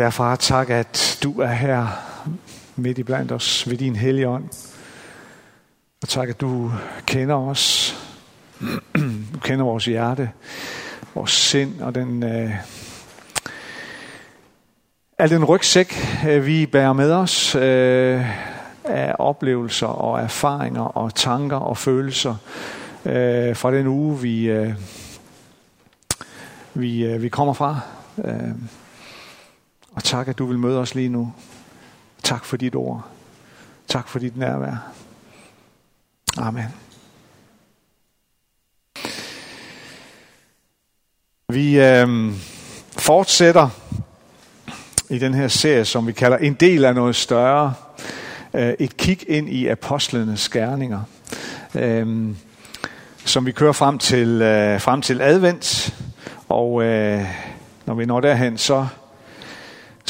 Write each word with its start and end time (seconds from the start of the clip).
Kære 0.00 0.12
far, 0.12 0.36
tak 0.36 0.70
at 0.70 1.18
du 1.22 1.40
er 1.40 1.52
her 1.52 1.86
midt 2.76 2.98
i 2.98 3.02
blandt 3.02 3.32
os 3.32 3.70
ved 3.70 3.76
din 3.76 3.96
hellige 3.96 4.28
ånd. 4.28 4.44
Og 6.02 6.08
tak 6.08 6.28
at 6.28 6.40
du 6.40 6.72
kender 7.06 7.34
os. 7.34 7.94
Du 9.34 9.38
kender 9.42 9.64
vores 9.64 9.84
hjerte, 9.84 10.30
vores 11.14 11.30
sind 11.30 11.80
og 11.80 11.94
den, 11.94 12.22
øh, 12.22 12.50
al 15.18 15.30
den 15.30 15.44
rygsæk, 15.44 15.94
øh, 16.28 16.46
vi 16.46 16.66
bærer 16.66 16.92
med 16.92 17.12
os 17.12 17.54
øh, 17.54 18.24
af 18.84 19.14
oplevelser 19.18 19.86
og 19.86 20.20
erfaringer 20.20 20.82
og 20.82 21.14
tanker 21.14 21.56
og 21.56 21.76
følelser 21.76 22.36
øh, 23.04 23.56
fra 23.56 23.72
den 23.72 23.86
uge, 23.86 24.20
vi, 24.20 24.44
øh, 24.44 24.74
vi, 26.74 27.04
øh, 27.04 27.22
vi 27.22 27.28
kommer 27.28 27.54
fra. 27.54 27.80
Øh, 28.24 28.50
og 29.92 30.04
tak, 30.04 30.28
at 30.28 30.38
du 30.38 30.46
vil 30.46 30.58
møde 30.58 30.78
os 30.78 30.94
lige 30.94 31.08
nu. 31.08 31.32
Tak 32.22 32.44
for 32.44 32.56
dit 32.56 32.74
ord. 32.74 33.06
Tak 33.88 34.08
for 34.08 34.18
dit 34.18 34.36
nærvær. 34.36 34.92
Amen. 36.38 36.64
Vi 41.48 41.80
øh, 41.80 42.32
fortsætter 42.98 43.68
i 45.10 45.18
den 45.18 45.34
her 45.34 45.48
serie, 45.48 45.84
som 45.84 46.06
vi 46.06 46.12
kalder 46.12 46.36
En 46.36 46.54
del 46.54 46.84
af 46.84 46.94
noget 46.94 47.16
større. 47.16 47.74
Øh, 48.54 48.74
et 48.78 48.96
kig 48.96 49.30
ind 49.30 49.48
i 49.48 49.66
apostlenes 49.66 50.40
skærninger. 50.40 51.00
Øh, 51.74 52.34
som 53.24 53.46
vi 53.46 53.52
kører 53.52 53.72
frem 53.72 53.98
til, 53.98 54.42
øh, 54.42 54.80
frem 54.80 55.02
til 55.02 55.20
advent. 55.20 55.94
Og 56.48 56.82
øh, 56.82 57.26
når 57.86 57.94
vi 57.94 58.06
når 58.06 58.20
derhen, 58.20 58.58
så 58.58 58.86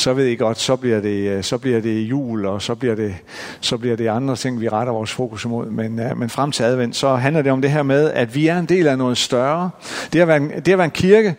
så 0.00 0.12
ved 0.12 0.26
I 0.26 0.34
godt, 0.34 0.58
så 0.58 0.76
bliver 0.76 1.00
det, 1.00 1.28
øh, 1.28 1.44
så 1.44 1.58
bliver 1.58 1.80
det 1.80 2.00
jul, 2.00 2.46
og 2.46 2.62
så 2.62 2.74
bliver 2.74 2.94
det, 2.94 3.14
så 3.60 3.76
bliver 3.76 3.96
det 3.96 4.08
andre 4.08 4.36
ting, 4.36 4.60
vi 4.60 4.68
retter 4.68 4.92
vores 4.92 5.12
fokus 5.12 5.44
imod. 5.44 5.70
Men, 5.70 6.00
øh, 6.00 6.18
men 6.18 6.30
frem 6.30 6.52
til 6.52 6.62
advent, 6.62 6.96
så 6.96 7.14
handler 7.14 7.42
det 7.42 7.52
om 7.52 7.62
det 7.62 7.70
her 7.70 7.82
med, 7.82 8.10
at 8.10 8.34
vi 8.34 8.46
er 8.46 8.58
en 8.58 8.66
del 8.66 8.86
af 8.86 8.98
noget 8.98 9.18
større. 9.18 9.70
Det 10.12 10.20
at 10.20 10.28
være 10.28 10.36
en, 10.36 10.50
det 10.50 10.72
at 10.72 10.78
være 10.78 10.84
en 10.84 10.90
kirke, 10.90 11.34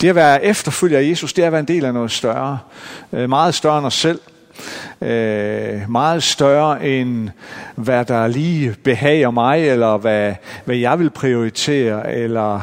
det 0.00 0.08
at 0.08 0.14
være 0.14 0.44
efterfølger 0.44 0.98
af 0.98 1.02
Jesus, 1.02 1.32
det 1.32 1.42
er 1.42 1.46
at 1.46 1.52
være 1.52 1.60
en 1.60 1.68
del 1.68 1.84
af 1.84 1.94
noget 1.94 2.10
større. 2.10 2.58
Øh, 3.12 3.28
meget 3.28 3.54
større 3.54 3.78
end 3.78 3.86
os 3.86 3.94
selv. 3.94 4.20
Øh, 5.00 5.90
meget 5.90 6.22
større 6.22 6.86
end 6.86 7.28
hvad 7.74 8.04
der 8.04 8.26
lige 8.26 8.74
behager 8.84 9.30
mig, 9.30 9.68
eller 9.68 9.96
hvad, 9.96 10.34
hvad 10.64 10.76
jeg 10.76 10.98
vil 10.98 11.10
prioritere, 11.10 12.14
eller 12.14 12.60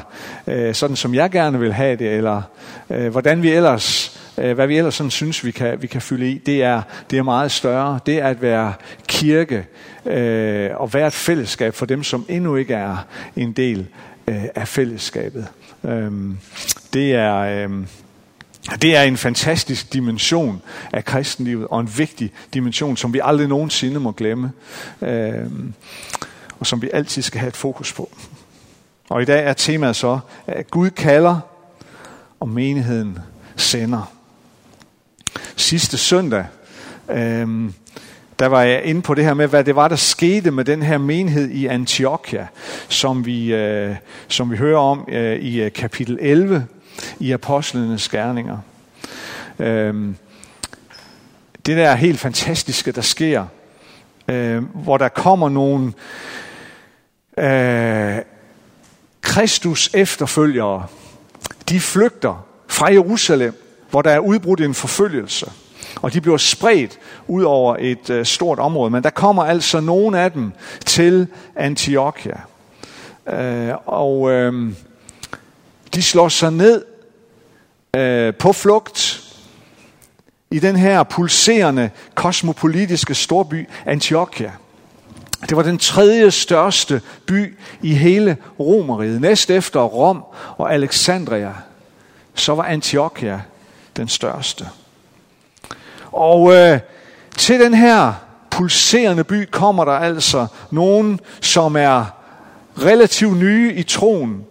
øh, 0.48 0.74
sådan 0.74 0.96
som 0.96 1.14
jeg 1.14 1.32
gerne 1.32 1.60
vil 1.60 1.74
have 1.74 1.96
det, 1.96 2.14
eller 2.14 2.42
øh, 2.90 3.12
hvordan 3.12 3.44
vi 3.44 3.52
ellers 3.52 4.09
Øh, 4.38 4.56
hvad 4.56 4.68
vi 4.68 4.78
ellers 4.78 4.96
sådan 4.96 5.12
synes, 5.12 5.46
vi 5.46 5.52
kan, 5.52 5.82
vi 5.82 5.88
kan 5.88 6.02
fylde 6.02 6.32
i, 6.32 6.38
det 6.38 6.64
er, 6.64 6.82
det 7.10 7.20
er 7.20 7.24
meget 7.24 7.52
større. 7.52 8.00
Det 8.06 8.18
er 8.18 8.28
at 8.28 8.42
være 8.42 8.74
kirke 9.08 9.66
øh, 10.06 10.70
og 10.76 10.94
være 10.94 11.08
et 11.08 11.14
fællesskab 11.14 11.74
for 11.74 11.86
dem, 11.86 12.04
som 12.04 12.26
endnu 12.30 12.56
ikke 12.56 12.74
er 12.74 12.98
en 13.36 13.52
del 13.52 13.88
øh, 14.28 14.44
af 14.56 14.68
fællesskabet. 14.68 15.48
Øh, 15.84 16.12
det 16.94 17.16
er... 17.16 17.36
Øh, 17.38 17.70
det 18.82 18.96
er 18.96 19.04
en 19.04 19.18
fantastisk 19.18 19.94
dimension 19.94 20.62
af 20.94 21.06
kristenlivet, 21.06 21.68
og 21.68 21.80
en 21.80 21.90
vigtig 21.98 22.32
dimension, 22.54 22.98
som 22.98 23.14
vi 23.14 23.22
aldrig 23.24 23.48
nogensinde 23.48 24.00
må 24.00 24.12
glemme, 24.12 24.52
øh, 25.02 25.46
og 26.60 26.68
som 26.68 26.82
vi 26.82 26.90
altid 26.94 27.22
skal 27.22 27.40
have 27.40 27.48
et 27.48 27.56
fokus 27.56 27.94
på. 27.94 28.10
Og 29.10 29.22
i 29.22 29.26
dag 29.26 29.46
er 29.46 29.54
temaet 29.54 29.96
så, 29.96 30.20
at 30.48 30.72
Gud 30.72 30.90
kalder, 30.90 31.40
og 32.40 32.50
menigheden 32.50 33.20
sender 33.56 34.19
sidste 35.70 35.98
søndag, 35.98 36.46
øhm, 37.10 37.74
der 38.40 38.46
var 38.46 38.62
jeg 38.62 38.84
inde 38.84 39.02
på 39.02 39.14
det 39.14 39.24
her 39.24 39.34
med, 39.34 39.48
hvad 39.48 39.64
det 39.64 39.76
var, 39.76 39.88
der 39.88 39.96
skete 39.96 40.52
med 40.52 40.66
den 40.66 40.82
her 40.82 40.98
menighed 40.98 41.50
i 41.50 41.66
Antiochia, 41.66 42.48
som 42.88 43.26
vi, 43.26 43.54
øh, 43.54 43.96
som 44.28 44.52
vi 44.52 44.58
hører 44.58 44.80
om 44.80 45.06
øh, 45.12 45.40
i 45.40 45.62
øh, 45.62 45.72
kapitel 45.72 46.18
11 46.22 46.68
i 47.20 47.32
Apostlenes 47.32 48.10
Gerninger. 48.10 48.58
Øhm, 49.60 50.16
det 51.66 51.78
der 51.78 51.90
er 51.90 51.96
helt 51.96 52.20
fantastiske, 52.20 52.92
der 52.92 53.02
sker, 53.02 53.46
øh, 54.28 54.64
hvor 54.64 54.98
der 54.98 55.10
kommer 55.10 55.50
nogle 55.50 55.94
øh, 57.38 58.22
Kristus 59.22 59.90
efterfølgere, 59.94 60.86
de 61.70 61.80
flygter 61.80 62.46
fra 62.68 62.92
Jerusalem 62.92 63.69
hvor 63.90 64.02
der 64.02 64.12
er 64.12 64.20
udbrudt 64.20 64.62
en 64.62 64.74
forfølgelse. 64.74 65.52
Og 66.02 66.14
de 66.14 66.22
bliver 66.22 66.38
spredt 66.38 67.00
ud 67.28 67.44
over 67.44 67.76
et 67.80 68.10
øh, 68.10 68.26
stort 68.26 68.60
område. 68.60 68.92
Men 68.92 69.04
der 69.04 69.10
kommer 69.10 69.44
altså 69.44 69.80
nogle 69.80 70.20
af 70.20 70.32
dem 70.32 70.52
til 70.86 71.28
Antiochia. 71.56 72.42
Øh, 73.34 73.74
og 73.86 74.32
øh, 74.32 74.74
de 75.94 76.04
slår 76.04 76.30
sig 76.30 76.52
ned 76.52 76.86
øh, 77.96 78.34
på 78.34 78.54
flugt 78.54 79.26
i 80.52 80.60
den 80.60 80.76
her 80.76 81.04
pulserende 81.04 81.90
kosmopolitiske 82.16 83.16
storby 83.16 83.70
Antiochia. 83.86 84.52
Det 85.50 85.58
var 85.58 85.64
den 85.64 85.78
tredje 85.78 86.32
største 86.32 87.02
by 87.26 87.58
i 87.82 87.94
hele 87.94 88.38
Romeriet. 88.60 89.22
Næst 89.22 89.50
efter 89.50 89.80
Rom 89.80 90.24
og 90.58 90.74
Alexandria, 90.74 91.54
så 92.34 92.56
var 92.56 92.64
Antiochia 92.64 93.42
den 93.98 94.08
største. 94.08 94.68
Og 96.12 96.54
øh, 96.54 96.80
til 97.38 97.60
den 97.60 97.74
her 97.74 98.14
pulserende 98.50 99.24
by 99.24 99.46
kommer 99.52 99.86
der 99.86 99.92
altså 99.92 100.48
nogen, 100.72 101.20
som 101.42 101.76
er 101.76 102.06
relativt 102.78 103.38
nye 103.38 103.74
i 103.74 103.84
troen. 103.84 104.46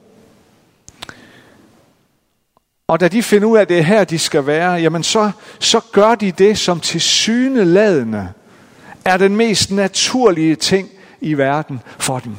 Og 2.88 3.00
da 3.00 3.08
de 3.08 3.22
finder 3.22 3.48
ud 3.48 3.56
af, 3.56 3.60
at 3.60 3.68
det 3.68 3.78
er 3.78 3.82
her, 3.82 4.04
de 4.04 4.18
skal 4.18 4.46
være, 4.46 4.72
jamen 4.72 5.02
så, 5.02 5.30
så 5.58 5.80
gør 5.92 6.14
de 6.14 6.32
det, 6.32 6.58
som 6.58 6.80
til 6.80 7.00
syneladende 7.00 8.28
er 9.04 9.16
den 9.16 9.36
mest 9.36 9.70
naturlige 9.70 10.56
ting 10.56 10.88
i 11.20 11.34
verden 11.34 11.80
for 11.98 12.18
dem. 12.18 12.36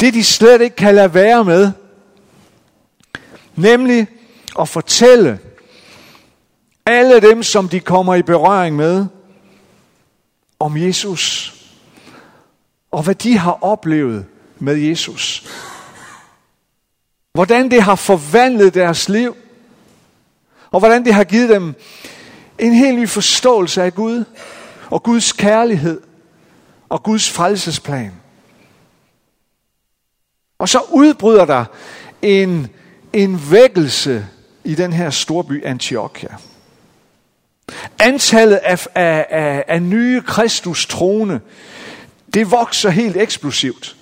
Det 0.00 0.14
de 0.14 0.24
slet 0.24 0.60
ikke 0.60 0.76
kan 0.76 0.94
lade 0.94 1.14
være 1.14 1.44
med, 1.44 1.72
nemlig 3.56 4.06
og 4.54 4.68
fortælle 4.68 5.38
alle 6.86 7.20
dem, 7.20 7.42
som 7.42 7.68
de 7.68 7.80
kommer 7.80 8.14
i 8.14 8.22
berøring 8.22 8.76
med, 8.76 9.06
om 10.58 10.76
Jesus. 10.76 11.54
Og 12.90 13.02
hvad 13.02 13.14
de 13.14 13.38
har 13.38 13.58
oplevet 13.60 14.26
med 14.58 14.76
Jesus. 14.76 15.46
Hvordan 17.32 17.70
det 17.70 17.82
har 17.82 17.94
forvandlet 17.94 18.74
deres 18.74 19.08
liv. 19.08 19.36
Og 20.70 20.78
hvordan 20.78 21.04
det 21.04 21.14
har 21.14 21.24
givet 21.24 21.48
dem 21.48 21.74
en 22.58 22.74
helt 22.74 22.98
ny 22.98 23.08
forståelse 23.08 23.82
af 23.82 23.94
Gud. 23.94 24.24
Og 24.90 25.02
Guds 25.02 25.32
kærlighed. 25.32 26.00
Og 26.88 27.02
Guds 27.02 27.30
frelsesplan. 27.30 28.12
Og 30.58 30.68
så 30.68 30.80
udbryder 30.90 31.44
der 31.44 31.64
en, 32.22 32.68
en 33.12 33.50
vækkelse 33.50 34.28
i 34.64 34.74
den 34.74 34.92
her 34.92 35.10
storby 35.10 35.64
Antiochia. 35.64 36.36
Antallet 37.98 38.56
af, 38.56 38.86
af, 38.94 39.26
af, 39.30 39.64
af 39.68 39.82
nye 39.82 40.20
Kristus 40.20 40.86
troende, 40.86 41.40
det 42.34 42.50
vokser 42.50 42.90
helt 42.90 43.16
eksplosivt. 43.16 43.96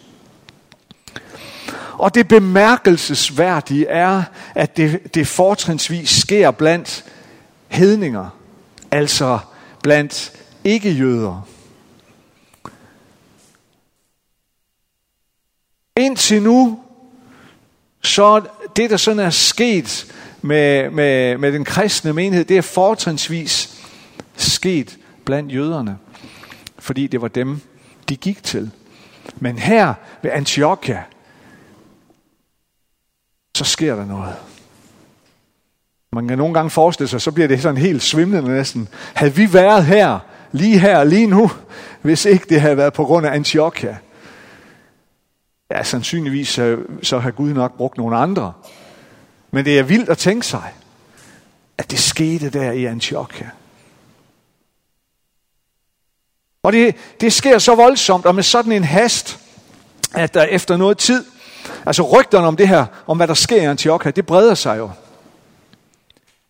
Og 1.93 2.15
det 2.15 2.29
bemærkelsesværdige 2.29 3.87
er, 3.87 4.23
at 4.55 4.77
det, 4.77 5.15
det 5.15 5.27
fortrinsvis 5.27 6.11
sker 6.11 6.51
blandt 6.51 7.05
hedninger, 7.69 8.29
altså 8.91 9.39
blandt 9.83 10.33
ikke-jøder. 10.65 11.49
Indtil 15.97 16.43
nu, 16.43 16.81
så 18.03 18.43
det 18.77 18.91
der 18.91 18.97
sådan 18.97 19.19
er 19.19 19.31
sket 19.31 20.15
med, 20.43 20.91
med, 20.91 21.39
med 21.39 21.53
den 21.53 21.65
kristne 21.65 22.13
menighed, 22.13 22.45
det 22.45 22.57
er 22.57 22.63
fortrinsvis 22.63 23.85
sket 24.37 24.99
blandt 25.25 25.55
jøderne, 25.55 25.99
fordi 26.79 27.07
det 27.07 27.23
var 27.23 27.29
dem, 27.29 27.61
de 28.09 28.17
gik 28.17 28.43
til. 28.43 28.71
Men 29.37 29.59
her 29.59 29.95
ved 30.23 30.31
Antiochia, 30.31 31.03
så 33.57 33.65
sker 33.65 33.97
der 33.97 34.07
noget. 34.07 34.35
Man 36.13 36.29
kan 36.29 36.39
nogle 36.39 36.55
gange 36.55 36.71
forestille 36.71 37.09
sig, 37.09 37.21
så 37.21 37.33
bliver 37.33 37.49
det 37.49 37.63
sådan 37.63 37.77
helt 37.77 38.03
svimlende 38.03 38.51
næsten. 38.51 38.89
Havde 39.15 39.35
vi 39.35 39.53
været 39.53 39.85
her, 39.85 40.19
lige 40.53 40.79
her, 40.79 41.05
lige 41.05 41.27
nu, 41.27 41.51
hvis 42.03 42.25
ikke 42.25 42.47
det 42.49 42.61
havde 42.61 42.77
været 42.77 42.93
på 42.93 43.05
grund 43.05 43.27
af 43.27 43.35
Antiochia? 43.35 43.97
Ja, 45.71 45.83
sandsynligvis 45.83 46.59
øh, 46.59 46.79
så, 46.79 47.09
så 47.09 47.19
har 47.19 47.31
Gud 47.31 47.53
nok 47.53 47.77
brugt 47.77 47.97
nogle 47.99 48.17
andre. 48.17 48.53
Men 49.51 49.65
det 49.65 49.79
er 49.79 49.83
vildt 49.83 50.09
at 50.09 50.19
tænke 50.19 50.47
sig. 50.47 50.73
at 51.79 51.91
det 51.91 51.99
skete 51.99 52.51
der 52.51 52.73
i 52.73 52.85
Antiochia. 52.85 53.51
Og 56.63 56.73
det, 56.73 56.95
det 57.21 57.33
sker 57.33 57.59
så 57.59 57.75
voldsomt 57.75 58.27
og 58.27 58.35
med 58.35 58.43
sådan 58.43 58.73
en 58.73 58.85
hast, 58.85 59.39
at 60.15 60.35
der 60.35 60.43
efter 60.43 60.77
noget 60.77 60.99
tid, 60.99 61.25
altså 61.87 62.03
rygterne 62.03 62.47
om 62.47 62.57
det 62.57 62.69
her, 62.69 62.87
om 63.07 63.17
hvad 63.17 63.29
der 63.29 63.35
sker 63.35 63.63
i 63.63 63.65
Antiochia, 63.65 64.11
det 64.11 64.27
breder 64.27 64.55
sig 64.55 64.79
jo. 64.79 64.91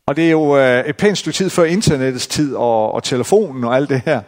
Og 0.07 0.17
det 0.17 0.27
er 0.27 0.31
jo 0.31 0.59
øh, 0.59 0.85
et 0.85 0.97
pænt 0.97 1.19
stykke 1.19 1.37
tid 1.37 1.51
før 1.51 1.65
internettets 1.65 2.27
tid 2.27 2.55
og, 2.55 2.93
og 2.93 3.03
telefonen 3.03 3.65
og 3.65 3.77
alt 3.77 3.89
det 3.89 4.03
her. 4.05 4.21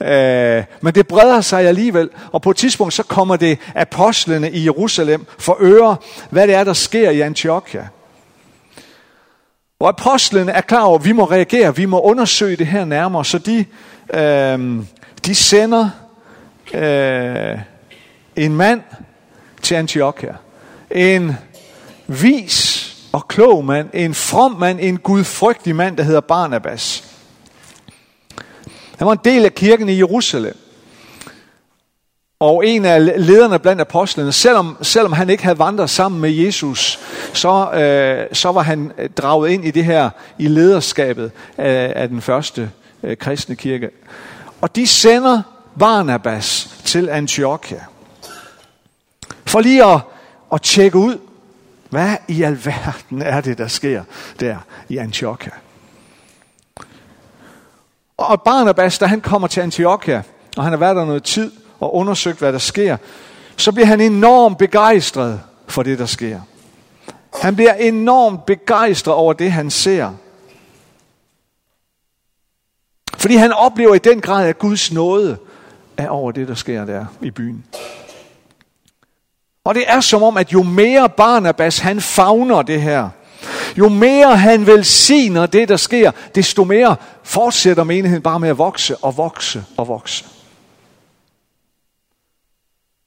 Øh, 0.00 0.64
men 0.80 0.94
det 0.94 1.06
breder 1.06 1.40
sig 1.40 1.66
alligevel, 1.66 2.10
og 2.32 2.42
på 2.42 2.50
et 2.50 2.56
tidspunkt 2.56 2.94
så 2.94 3.02
kommer 3.02 3.36
det 3.36 3.58
apostlene 3.74 4.50
i 4.50 4.64
Jerusalem 4.64 5.26
for 5.38 5.56
øre, 5.60 5.96
hvad 6.30 6.46
det 6.46 6.54
er, 6.54 6.64
der 6.64 6.72
sker 6.72 7.10
i 7.10 7.20
Antiochia. 7.20 7.88
Og 9.82 9.88
apostlene 9.88 10.52
er 10.52 10.60
klar 10.60 10.82
over, 10.82 10.98
at 10.98 11.04
vi 11.04 11.12
må 11.12 11.24
reagere, 11.24 11.76
vi 11.76 11.84
må 11.84 12.00
undersøge 12.00 12.56
det 12.56 12.66
her 12.66 12.84
nærmere, 12.84 13.24
så 13.24 13.38
de, 13.38 13.64
øh, 14.14 14.84
de 15.26 15.34
sender 15.34 15.90
øh, 16.74 17.58
en 18.36 18.56
mand 18.56 18.82
til 19.62 19.74
Antiochia. 19.74 20.34
En 20.90 21.36
vis 22.06 22.88
og 23.12 23.28
klog 23.28 23.64
mand, 23.64 23.88
en 23.94 24.14
from 24.14 24.52
mand, 24.52 24.78
en 24.80 24.98
gudfrygtig 24.98 25.76
mand, 25.76 25.96
der 25.96 26.02
hedder 26.02 26.20
Barnabas. 26.20 27.04
Han 28.98 29.06
var 29.06 29.12
en 29.12 29.20
del 29.24 29.44
af 29.44 29.54
kirken 29.54 29.88
i 29.88 29.98
Jerusalem. 29.98 30.56
Og 32.42 32.66
en 32.66 32.84
af 32.84 33.26
lederne 33.26 33.58
blandt 33.58 33.80
apostlene, 33.80 34.32
selvom, 34.32 34.76
selvom 34.82 35.12
han 35.12 35.30
ikke 35.30 35.42
havde 35.42 35.58
vandret 35.58 35.90
sammen 35.90 36.20
med 36.20 36.30
Jesus, 36.30 36.98
så, 37.32 37.70
øh, 37.72 38.26
så 38.32 38.52
var 38.52 38.62
han 38.62 38.92
øh, 38.98 39.10
draget 39.10 39.50
ind 39.50 39.64
i 39.64 39.70
det 39.70 39.84
her, 39.84 40.10
i 40.38 40.48
lederskabet 40.48 41.32
af, 41.58 41.92
af 41.96 42.08
den 42.08 42.20
første 42.20 42.70
øh, 43.02 43.16
kristne 43.16 43.56
kirke. 43.56 43.90
Og 44.60 44.76
de 44.76 44.86
sender 44.86 45.42
Barnabas 45.78 46.70
til 46.84 47.08
Antiochia. 47.08 47.84
For 49.46 49.60
lige 49.60 49.84
at, 49.84 50.00
at 50.52 50.62
tjekke 50.62 50.98
ud, 50.98 51.18
hvad 51.90 52.16
i 52.28 52.42
alverden 52.42 53.22
er 53.22 53.40
det, 53.40 53.58
der 53.58 53.68
sker 53.68 54.02
der 54.40 54.56
i 54.88 54.96
Antiochia? 54.96 55.52
Og 58.16 58.42
Barnabas, 58.42 58.98
da 58.98 59.06
han 59.06 59.20
kommer 59.20 59.48
til 59.48 59.60
Antiochia, 59.60 60.22
og 60.56 60.64
han 60.64 60.72
har 60.72 60.78
været 60.78 60.96
der 60.96 61.04
noget 61.04 61.22
tid 61.22 61.50
og 61.82 61.94
undersøgt, 61.94 62.38
hvad 62.38 62.52
der 62.52 62.58
sker, 62.58 62.96
så 63.56 63.72
bliver 63.72 63.86
han 63.86 64.00
enormt 64.00 64.58
begejstret 64.58 65.40
for 65.68 65.82
det, 65.82 65.98
der 65.98 66.06
sker. 66.06 66.40
Han 67.42 67.56
bliver 67.56 67.74
enormt 67.74 68.46
begejstret 68.46 69.14
over 69.14 69.32
det, 69.32 69.52
han 69.52 69.70
ser. 69.70 70.10
Fordi 73.16 73.34
han 73.34 73.52
oplever 73.52 73.94
i 73.94 73.98
den 73.98 74.20
grad, 74.20 74.48
at 74.48 74.58
Guds 74.58 74.92
nåde 74.92 75.36
er 75.96 76.08
over 76.08 76.32
det, 76.32 76.48
der 76.48 76.54
sker 76.54 76.84
der 76.84 77.06
i 77.22 77.30
byen. 77.30 77.64
Og 79.64 79.74
det 79.74 79.84
er 79.86 80.00
som 80.00 80.22
om, 80.22 80.36
at 80.36 80.52
jo 80.52 80.62
mere 80.62 81.08
Barnabas 81.08 81.78
han 81.78 82.00
fagner 82.00 82.62
det 82.62 82.82
her, 82.82 83.08
jo 83.78 83.88
mere 83.88 84.36
han 84.36 84.66
velsigner 84.66 85.46
det, 85.46 85.68
der 85.68 85.76
sker, 85.76 86.10
desto 86.34 86.64
mere 86.64 86.96
fortsætter 87.22 87.84
menigheden 87.84 88.22
bare 88.22 88.40
med 88.40 88.48
at 88.48 88.58
vokse 88.58 88.96
og 88.96 89.16
vokse 89.16 89.64
og 89.76 89.88
vokse. 89.88 90.24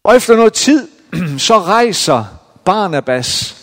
Og 0.05 0.15
efter 0.15 0.35
noget 0.35 0.53
tid, 0.53 0.87
så 1.47 1.59
rejser 1.59 2.25
Barnabas 2.65 3.55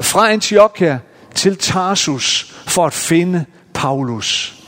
fra 0.00 0.30
Antiochia 0.30 0.98
til 1.34 1.56
Tarsus 1.56 2.54
for 2.66 2.86
at 2.86 2.92
finde 2.92 3.44
Paulus 3.74 4.60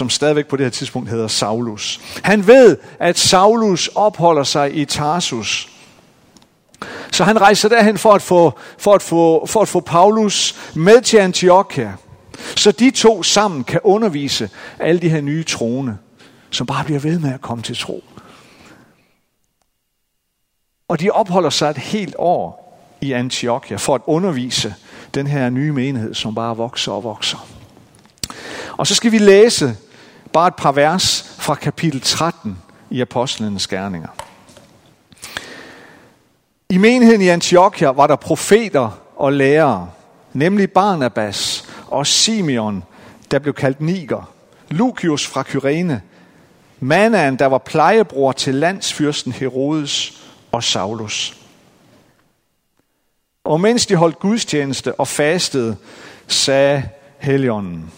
som 0.00 0.10
stadigvæk 0.10 0.46
på 0.46 0.56
det 0.56 0.66
her 0.66 0.70
tidspunkt 0.70 1.10
hedder 1.10 1.28
Saulus. 1.28 2.00
Han 2.22 2.46
ved, 2.46 2.76
at 2.98 3.18
Saulus 3.18 3.88
opholder 3.94 4.42
sig 4.42 4.76
i 4.76 4.84
Tarsus. 4.84 5.68
Så 7.12 7.24
han 7.24 7.40
rejser 7.40 7.68
derhen 7.68 7.98
for 7.98 8.12
at 8.12 8.22
få, 8.22 8.58
for 8.78 8.94
at 8.94 9.02
få, 9.02 9.46
for 9.46 9.62
at 9.62 9.68
få 9.68 9.80
Paulus 9.80 10.54
med 10.74 11.00
til 11.02 11.16
Antiochia. 11.16 11.92
Så 12.56 12.72
de 12.72 12.90
to 12.90 13.22
sammen 13.22 13.64
kan 13.64 13.80
undervise 13.84 14.50
alle 14.78 15.00
de 15.00 15.08
her 15.08 15.20
nye 15.20 15.44
troende, 15.44 15.98
som 16.50 16.66
bare 16.66 16.84
bliver 16.84 17.00
ved 17.00 17.18
med 17.18 17.34
at 17.34 17.40
komme 17.40 17.62
til 17.62 17.76
tro. 17.76 18.04
Og 20.88 21.00
de 21.00 21.10
opholder 21.10 21.50
sig 21.50 21.70
et 21.70 21.78
helt 21.78 22.14
år 22.18 22.60
i 23.00 23.12
Antiochia 23.12 23.76
for 23.76 23.94
at 23.94 24.00
undervise 24.06 24.74
den 25.14 25.26
her 25.26 25.50
nye 25.50 25.72
menighed, 25.72 26.14
som 26.14 26.34
bare 26.34 26.56
vokser 26.56 26.92
og 26.92 27.04
vokser. 27.04 27.46
Og 28.76 28.86
så 28.86 28.94
skal 28.94 29.12
vi 29.12 29.18
læse 29.18 29.76
bare 30.32 30.48
et 30.48 30.54
par 30.54 30.72
vers 30.72 31.34
fra 31.38 31.54
kapitel 31.54 32.00
13 32.00 32.58
i 32.90 33.00
Apostlenes 33.00 33.66
Gerninger. 33.66 34.08
I 36.68 36.78
menigheden 36.78 37.22
i 37.22 37.28
Antiochia 37.28 37.88
var 37.88 38.06
der 38.06 38.16
profeter 38.16 39.00
og 39.16 39.32
lærere, 39.32 39.90
nemlig 40.32 40.70
Barnabas 40.70 41.68
og 41.86 42.06
Simeon, 42.06 42.84
der 43.30 43.38
blev 43.38 43.54
kaldt 43.54 43.80
Niger, 43.80 44.32
Lucius 44.68 45.26
fra 45.26 45.42
Kyrene, 45.42 46.02
Manaen, 46.80 47.38
der 47.38 47.46
var 47.46 47.58
plejebror 47.58 48.32
til 48.32 48.54
landsfyrsten 48.54 49.32
Herodes 49.32 50.22
og 50.52 50.64
Saulus. 50.64 51.36
Og 53.44 53.60
mens 53.60 53.86
de 53.86 53.96
holdt 53.96 54.18
gudstjeneste 54.18 54.94
og 54.94 55.08
fastede, 55.08 55.76
sagde 56.26 56.88
Helligånden, 57.18 57.92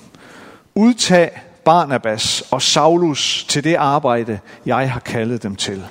udtag 0.74 1.42
Barnabas 1.64 2.44
og 2.50 2.62
Saulus 2.62 3.46
til 3.48 3.64
det 3.64 3.74
arbejde, 3.74 4.40
jeg 4.66 4.92
har 4.92 5.00
kaldet 5.00 5.42
dem 5.42 5.56
til. 5.56 5.84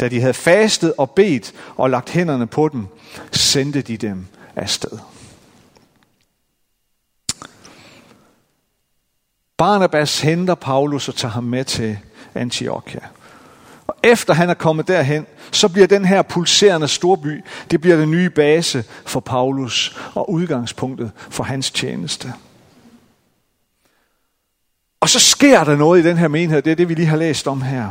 Da 0.00 0.08
de 0.08 0.20
havde 0.20 0.34
fastet 0.34 0.92
og 0.98 1.10
bedt 1.10 1.52
og 1.76 1.90
lagt 1.90 2.10
hænderne 2.10 2.46
på 2.46 2.68
dem, 2.68 2.86
sendte 3.32 3.82
de 3.82 3.96
dem 3.96 4.26
afsted. 4.56 4.98
Barnabas 9.56 10.20
henter 10.20 10.54
Paulus 10.54 11.08
og 11.08 11.14
tager 11.14 11.32
ham 11.32 11.44
med 11.44 11.64
til 11.64 11.98
Antiochia. 12.34 13.00
Og 13.86 13.94
efter 14.04 14.34
han 14.34 14.50
er 14.50 14.54
kommet 14.54 14.88
derhen, 14.88 15.26
så 15.52 15.68
bliver 15.68 15.86
den 15.86 16.04
her 16.04 16.22
pulserende 16.22 16.88
storby, 16.88 17.44
det 17.70 17.80
bliver 17.80 17.96
den 17.96 18.10
nye 18.10 18.30
base 18.30 18.84
for 19.06 19.20
Paulus 19.20 19.98
og 20.14 20.30
udgangspunktet 20.30 21.10
for 21.16 21.44
hans 21.44 21.70
tjeneste. 21.70 22.32
Og 25.00 25.08
så 25.08 25.20
sker 25.20 25.64
der 25.64 25.76
noget 25.76 26.00
i 26.00 26.08
den 26.08 26.16
her 26.16 26.28
menighed, 26.28 26.62
det 26.62 26.72
er 26.72 26.76
det, 26.76 26.88
vi 26.88 26.94
lige 26.94 27.06
har 27.06 27.16
læst 27.16 27.48
om 27.48 27.62
her. 27.62 27.90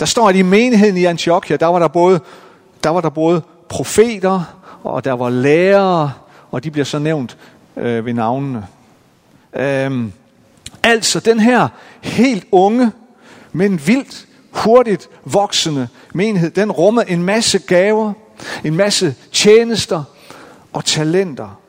Der 0.00 0.06
står, 0.06 0.28
at 0.28 0.36
i 0.36 0.42
menigheden 0.42 0.96
i 0.96 1.04
Antiochia, 1.04 1.56
der 1.56 1.66
var 1.66 1.78
der 1.78 1.88
både, 1.88 2.20
der 2.84 2.90
var 2.90 3.00
der 3.00 3.10
både 3.10 3.42
profeter, 3.68 4.42
og 4.82 5.04
der 5.04 5.12
var 5.12 5.30
lærere, 5.30 6.12
og 6.50 6.64
de 6.64 6.70
bliver 6.70 6.84
så 6.84 6.98
nævnt 6.98 7.36
øh, 7.76 8.06
ved 8.06 8.14
navnene. 8.14 8.66
Øhm, 9.56 10.12
altså 10.82 11.20
den 11.20 11.40
her 11.40 11.68
helt 12.02 12.46
unge, 12.52 12.92
men 13.52 13.86
vildt 13.86 14.26
hurtigt 14.50 15.08
voksende 15.24 15.88
menighed, 16.14 16.50
den 16.50 16.72
rummer 16.72 17.02
en 17.02 17.22
masse 17.22 17.58
gaver, 17.58 18.12
en 18.64 18.76
masse 18.76 19.14
tjenester 19.32 20.04
og 20.72 20.84
talenter. 20.84 21.60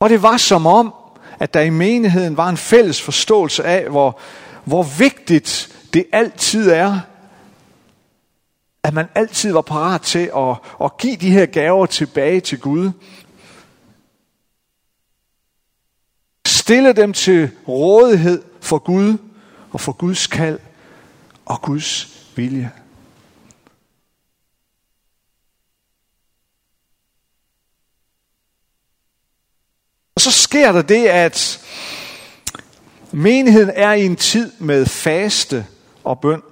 Og 0.00 0.10
det 0.10 0.22
var 0.22 0.36
som 0.36 0.66
om, 0.66 0.94
at 1.38 1.54
der 1.54 1.60
i 1.60 1.70
menigheden 1.70 2.36
var 2.36 2.48
en 2.48 2.56
fælles 2.56 3.02
forståelse 3.02 3.64
af, 3.64 3.90
hvor, 3.90 4.18
hvor 4.64 4.82
vigtigt 4.82 5.76
det 5.94 6.04
altid 6.12 6.70
er, 6.70 7.00
at 8.84 8.94
man 8.94 9.06
altid 9.14 9.52
var 9.52 9.60
parat 9.60 10.02
til 10.02 10.30
at, 10.36 10.56
at 10.84 10.96
give 10.96 11.16
de 11.16 11.30
her 11.30 11.46
gaver 11.46 11.86
tilbage 11.86 12.40
til 12.40 12.58
Gud. 12.60 12.90
Stille 16.62 16.92
dem 16.92 17.12
til 17.12 17.50
rådighed 17.68 18.42
for 18.60 18.78
Gud 18.78 19.18
og 19.70 19.80
for 19.80 19.92
Guds 19.92 20.26
kald 20.26 20.58
og 21.46 21.62
Guds 21.62 22.08
vilje. 22.36 22.72
Og 30.14 30.20
så 30.20 30.30
sker 30.30 30.72
der 30.72 30.82
det, 30.82 31.06
at 31.06 31.60
menigheden 33.12 33.70
er 33.74 33.92
i 33.92 34.06
en 34.06 34.16
tid 34.16 34.52
med 34.58 34.86
faste 34.86 35.66
og 36.04 36.20
bøn. 36.20 36.42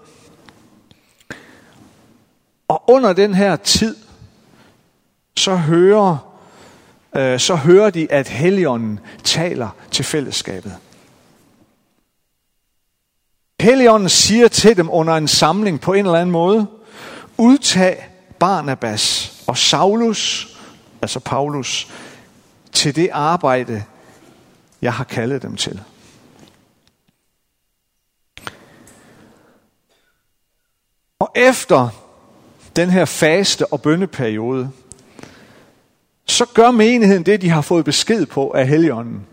Og 2.69 2.91
under 2.91 3.13
den 3.13 3.35
her 3.35 3.57
tid, 3.57 3.97
så 5.37 5.57
hører, 5.57 6.30
øh, 7.17 7.41
så 7.41 7.55
hører 7.55 7.91
de, 7.91 8.13
at 8.13 8.29
Helligånden 8.29 9.01
taler 9.25 9.69
til 9.91 10.05
fællesskabet. 10.05 10.77
Helligånden 13.61 14.09
siger 14.09 14.49
til 14.49 14.77
dem 14.77 14.89
under 14.91 15.15
en 15.15 15.29
samling 15.29 15.81
på 15.81 15.93
en 15.93 16.07
eller 16.07 16.19
anden 16.19 16.31
måde, 16.31 16.67
udtag 17.39 18.11
Barnabas 18.39 19.33
og 19.47 19.59
Saulus, 19.59 20.57
altså 21.03 21.21
Paulus, 21.21 21.89
til 22.73 22.97
det 22.97 23.09
arbejde, 23.13 23.85
jeg 24.83 24.95
har 24.95 25.05
kaldet 25.05 25.43
dem 25.43 25.57
til. 25.57 25.81
Og 31.19 31.33
efter 31.37 31.89
den 32.77 32.91
her 32.91 33.05
faste 33.05 33.73
og 33.73 33.83
bønneperiode, 33.83 34.71
så 36.31 36.45
gør 36.45 36.71
menigheden 36.71 37.27
det, 37.27 37.43
de 37.43 37.49
har 37.49 37.61
fået 37.61 37.85
besked 37.85 38.27
på 38.27 38.51
af 38.51 38.69
Helligånden. 38.69 39.27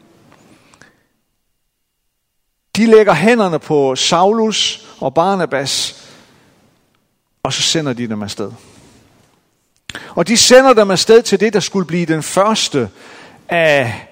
De 2.75 2.85
lægger 2.85 3.13
hænderne 3.13 3.59
på 3.59 3.95
Saulus 3.95 4.87
og 4.99 5.13
Barnabas, 5.13 6.03
og 7.43 7.53
så 7.53 7.61
sender 7.61 7.93
de 7.93 8.07
dem 8.07 8.23
afsted. 8.23 8.51
Og 10.09 10.27
de 10.27 10.37
sender 10.37 10.73
dem 10.73 10.91
afsted 10.91 11.23
til 11.23 11.39
det, 11.39 11.53
der 11.53 11.59
skulle 11.59 11.87
blive 11.87 12.05
den 12.05 12.23
første 12.23 12.89
af 13.49 14.07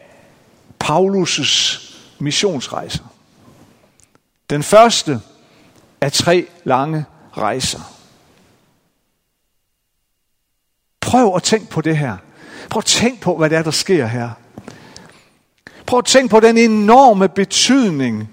Paulus' 0.84 1.96
missionsrejser. 2.20 3.04
Den 4.50 4.64
første 4.64 5.22
af 6.02 6.12
tre 6.12 6.48
lange 6.64 7.06
rejser. 7.38 7.96
Prøv 11.02 11.36
at 11.36 11.44
tænke 11.44 11.70
på 11.70 11.82
det 11.82 11.98
her. 11.98 12.18
Prøv 12.70 12.80
at 12.80 12.86
tænk 12.86 13.22
på, 13.22 13.38
hvad 13.38 13.50
det 13.50 13.58
er, 13.58 13.64
der 13.64 13.72
sker 13.72 14.06
her. 14.06 14.30
Prøv 15.86 16.00
at 16.00 16.06
tænk 16.06 16.32
på 16.32 16.40
den 16.40 16.58
enorme 16.58 17.30
betydning, 17.30 18.30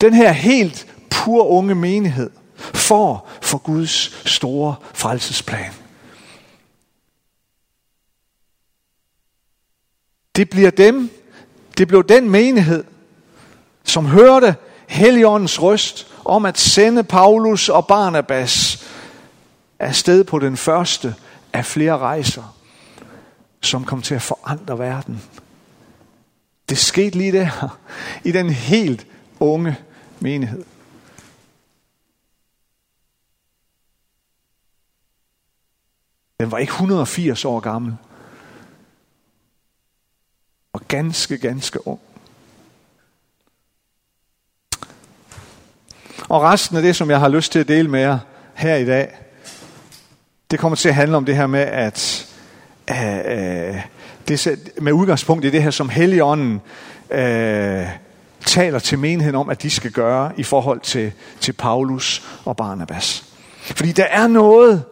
den 0.00 0.14
her 0.14 0.32
helt 0.32 0.86
pur 1.10 1.46
unge 1.46 1.74
menighed 1.74 2.30
får 2.74 3.30
for 3.42 3.58
Guds 3.58 4.28
store 4.30 4.74
frelsesplan. 4.94 5.72
Det 10.36 10.50
bliver 10.50 10.70
dem, 10.70 11.10
det 11.78 11.88
blev 11.88 12.04
den 12.04 12.30
menighed, 12.30 12.84
som 13.84 14.06
hørte 14.06 14.56
Helligåndens 14.88 15.62
røst 15.62 16.06
om 16.24 16.44
at 16.44 16.58
sende 16.58 17.04
Paulus 17.04 17.68
og 17.68 17.86
Barnabas 17.86 18.86
afsted 19.78 20.24
på 20.24 20.38
den 20.38 20.56
første 20.56 21.14
af 21.52 21.64
flere 21.64 21.98
rejser, 21.98 22.56
som 23.60 23.84
kom 23.84 24.02
til 24.02 24.14
at 24.14 24.22
forandre 24.22 24.78
verden. 24.78 25.22
Det 26.68 26.78
skete 26.78 27.18
lige 27.18 27.32
der, 27.32 27.78
i 28.24 28.32
den 28.32 28.50
helt 28.50 29.06
unge 29.40 29.76
menighed. 30.20 30.64
Den 36.40 36.50
var 36.50 36.58
ikke 36.58 36.70
180 36.70 37.44
år 37.44 37.60
gammel. 37.60 37.96
Og 40.72 40.80
ganske, 40.88 41.38
ganske 41.38 41.86
ung. 41.86 42.00
Og 46.28 46.42
resten 46.42 46.76
af 46.76 46.82
det, 46.82 46.96
som 46.96 47.10
jeg 47.10 47.20
har 47.20 47.28
lyst 47.28 47.52
til 47.52 47.58
at 47.58 47.68
dele 47.68 47.88
med 47.88 48.00
jer 48.00 48.18
her 48.54 48.76
i 48.76 48.84
dag, 48.84 49.29
det 50.50 50.58
kommer 50.58 50.76
til 50.76 50.88
at 50.88 50.94
handle 50.94 51.16
om 51.16 51.24
det 51.24 51.36
her 51.36 51.46
med, 51.46 51.60
at 51.60 52.28
øh, 52.90 53.18
øh 53.18 53.82
det, 54.28 54.58
med 54.80 54.92
udgangspunkt 54.92 55.44
i 55.44 55.50
det 55.50 55.62
her, 55.62 55.70
som 55.70 55.88
Helligånden 55.88 56.60
øh, 57.10 57.86
taler 58.46 58.78
til 58.78 58.98
menigheden 58.98 59.36
om, 59.36 59.48
at 59.48 59.62
de 59.62 59.70
skal 59.70 59.90
gøre 59.90 60.32
i 60.36 60.42
forhold 60.42 60.80
til, 60.80 61.12
til 61.40 61.52
Paulus 61.52 62.22
og 62.44 62.56
Barnabas. 62.56 63.24
Fordi 63.60 63.92
der 63.92 64.04
er 64.04 64.26
noget, 64.26 64.84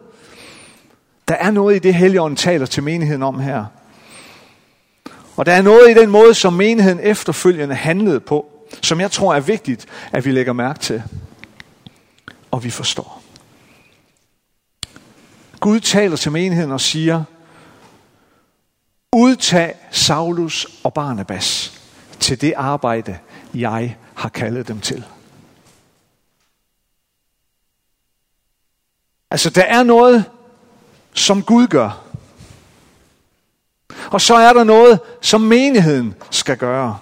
der 1.27 1.35
er 1.35 1.51
noget 1.51 1.75
i 1.75 1.79
det, 1.79 1.93
Helligånden 1.93 2.37
taler 2.37 2.65
til 2.65 2.83
menigheden 2.83 3.23
om 3.23 3.39
her. 3.39 3.65
Og 5.35 5.45
der 5.45 5.53
er 5.53 5.61
noget 5.61 5.89
i 5.89 5.93
den 5.93 6.09
måde, 6.09 6.33
som 6.33 6.53
menigheden 6.53 6.99
efterfølgende 6.99 7.75
handlede 7.75 8.19
på, 8.19 8.45
som 8.81 8.99
jeg 8.99 9.11
tror 9.11 9.35
er 9.35 9.39
vigtigt, 9.39 9.85
at 10.11 10.25
vi 10.25 10.31
lægger 10.31 10.53
mærke 10.53 10.79
til. 10.79 11.03
Og 12.51 12.63
vi 12.63 12.69
forstår. 12.69 13.18
Gud 15.59 15.79
taler 15.79 16.15
til 16.15 16.31
menigheden 16.31 16.71
og 16.71 16.81
siger, 16.81 17.23
udtag 19.15 19.75
Saulus 19.91 20.67
og 20.83 20.93
Barnabas 20.93 21.79
til 22.19 22.41
det 22.41 22.53
arbejde, 22.57 23.19
jeg 23.53 23.97
har 24.15 24.29
kaldet 24.29 24.67
dem 24.67 24.79
til. 24.79 25.05
Altså, 29.31 29.49
der 29.49 29.63
er 29.63 29.83
noget, 29.83 30.25
som 31.13 31.43
Gud 31.43 31.67
gør. 31.67 32.05
Og 34.11 34.21
så 34.21 34.35
er 34.35 34.53
der 34.53 34.63
noget, 34.63 34.99
som 35.21 35.41
menigheden 35.41 36.15
skal 36.31 36.57
gøre. 36.57 36.99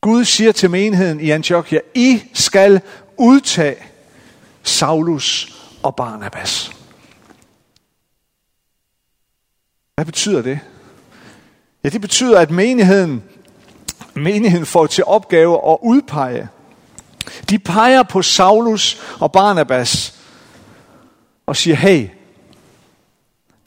Gud 0.00 0.24
siger 0.24 0.52
til 0.52 0.70
menigheden 0.70 1.20
i 1.20 1.30
Antiochia, 1.30 1.80
I 1.94 2.22
skal 2.34 2.80
udtage 3.16 3.76
Saulus 4.62 5.56
og 5.82 5.96
Barnabas. 5.96 6.72
Hvad 9.94 10.04
betyder 10.04 10.42
det? 10.42 10.60
Ja, 11.84 11.88
det 11.88 12.00
betyder, 12.00 12.38
at 12.38 12.50
menigheden, 12.50 13.24
menigheden 14.14 14.66
får 14.66 14.86
til 14.86 15.04
opgave 15.04 15.72
at 15.72 15.78
udpege. 15.82 16.48
De 17.50 17.58
peger 17.58 18.02
på 18.02 18.22
Saulus 18.22 19.16
og 19.20 19.32
Barnabas 19.32 20.20
og 21.46 21.56
siger, 21.56 21.76
hey, 21.76 22.08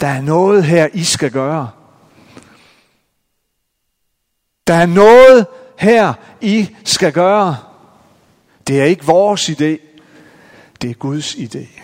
der 0.02 0.08
er 0.08 0.22
noget 0.22 0.64
her, 0.64 0.88
I 0.94 1.04
skal 1.04 1.32
gøre. 1.32 1.70
Der 4.68 4.74
er 4.74 4.86
noget 4.86 5.48
her, 5.78 6.14
I 6.42 6.76
skal 6.84 7.14
gøre. 7.14 7.58
Det 8.68 8.82
er 8.82 8.86
ikke 8.86 9.06
vores 9.06 9.50
idé. 9.50 9.93
Det 10.84 10.90
er 10.90 10.94
Guds 10.94 11.36
idé. 11.36 11.82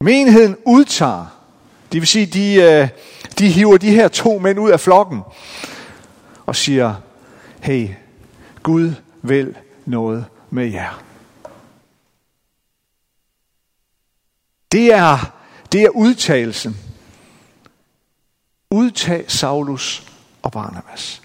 Menigheden 0.00 0.56
udtager, 0.66 1.26
det 1.92 2.00
vil 2.00 2.08
sige, 2.08 2.26
de, 2.26 2.54
øh, 2.54 2.88
de 3.38 3.48
hiver 3.48 3.78
de 3.78 3.90
her 3.90 4.08
to 4.08 4.38
mænd 4.38 4.60
ud 4.60 4.70
af 4.70 4.80
flokken 4.80 5.20
og 6.46 6.56
siger, 6.56 6.94
hey, 7.62 7.88
Gud 8.62 8.94
vil 9.22 9.56
noget 9.86 10.26
med 10.50 10.66
jer. 10.66 11.02
Det 14.72 14.92
er, 14.92 15.36
det 15.72 15.82
er 15.82 15.88
udtalelsen. 15.88 16.76
Udtag 18.70 19.30
Saulus 19.30 20.12
og 20.42 20.52
Barnabas. 20.52 21.22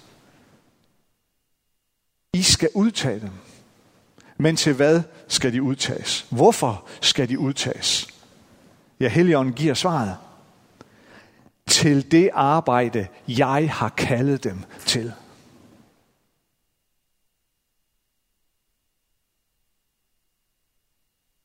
I 2.32 2.42
skal 2.42 2.68
udtage 2.74 3.20
dem. 3.20 3.45
Men 4.38 4.56
til 4.56 4.72
hvad 4.74 5.02
skal 5.28 5.52
de 5.52 5.62
udtages? 5.62 6.26
Hvorfor 6.30 6.88
skal 7.00 7.28
de 7.28 7.38
udtages? 7.38 8.08
Ja, 9.00 9.08
Helligånden 9.08 9.54
giver 9.54 9.74
svaret. 9.74 10.16
Til 11.66 12.10
det 12.10 12.30
arbejde, 12.34 13.06
jeg 13.28 13.70
har 13.72 13.88
kaldet 13.88 14.44
dem 14.44 14.64
til. 14.86 15.12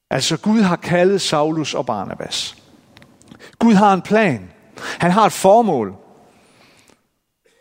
Altså 0.09 0.37
Gud 0.37 0.61
har 0.61 0.75
kaldet 0.75 1.21
Saulus 1.21 1.73
og 1.73 1.85
Barnabas. 1.85 2.55
Gud 3.59 3.73
har 3.73 3.93
en 3.93 4.01
plan. 4.01 4.51
Han 4.99 5.11
har 5.11 5.25
et 5.25 5.33
formål. 5.33 5.95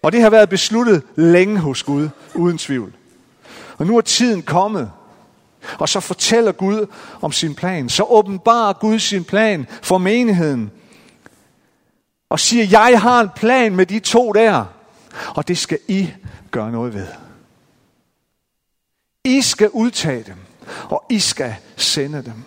Og 0.02 0.12
det 0.12 0.22
har 0.22 0.30
været 0.30 0.48
besluttet 0.48 1.02
længe 1.16 1.58
hos 1.58 1.82
Gud, 1.82 2.08
uden 2.34 2.58
tvivl. 2.58 2.96
Og 3.78 3.86
nu 3.86 3.96
er 3.96 4.00
tiden 4.00 4.42
kommet. 4.42 4.92
Og 5.78 5.88
så 5.88 6.00
fortæller 6.00 6.52
Gud 6.52 6.86
om 7.20 7.32
sin 7.32 7.54
plan. 7.54 7.88
Så 7.88 8.04
åbenbarer 8.04 8.72
Gud 8.72 8.98
sin 8.98 9.24
plan 9.24 9.66
for 9.82 9.98
menigheden. 9.98 10.70
Og 12.30 12.40
siger, 12.40 12.64
jeg 12.70 13.00
har 13.00 13.20
en 13.20 13.30
plan 13.36 13.76
med 13.76 13.86
de 13.86 13.98
to 13.98 14.32
der. 14.32 14.64
Og 15.34 15.48
det 15.48 15.58
skal 15.58 15.78
I 15.88 16.10
gøre 16.50 16.72
noget 16.72 16.94
ved. 16.94 17.06
I 19.24 19.42
skal 19.42 19.70
udtage 19.70 20.22
dem 20.22 20.36
og 20.88 21.04
I 21.10 21.18
skal 21.18 21.54
sende 21.76 22.24
dem. 22.24 22.44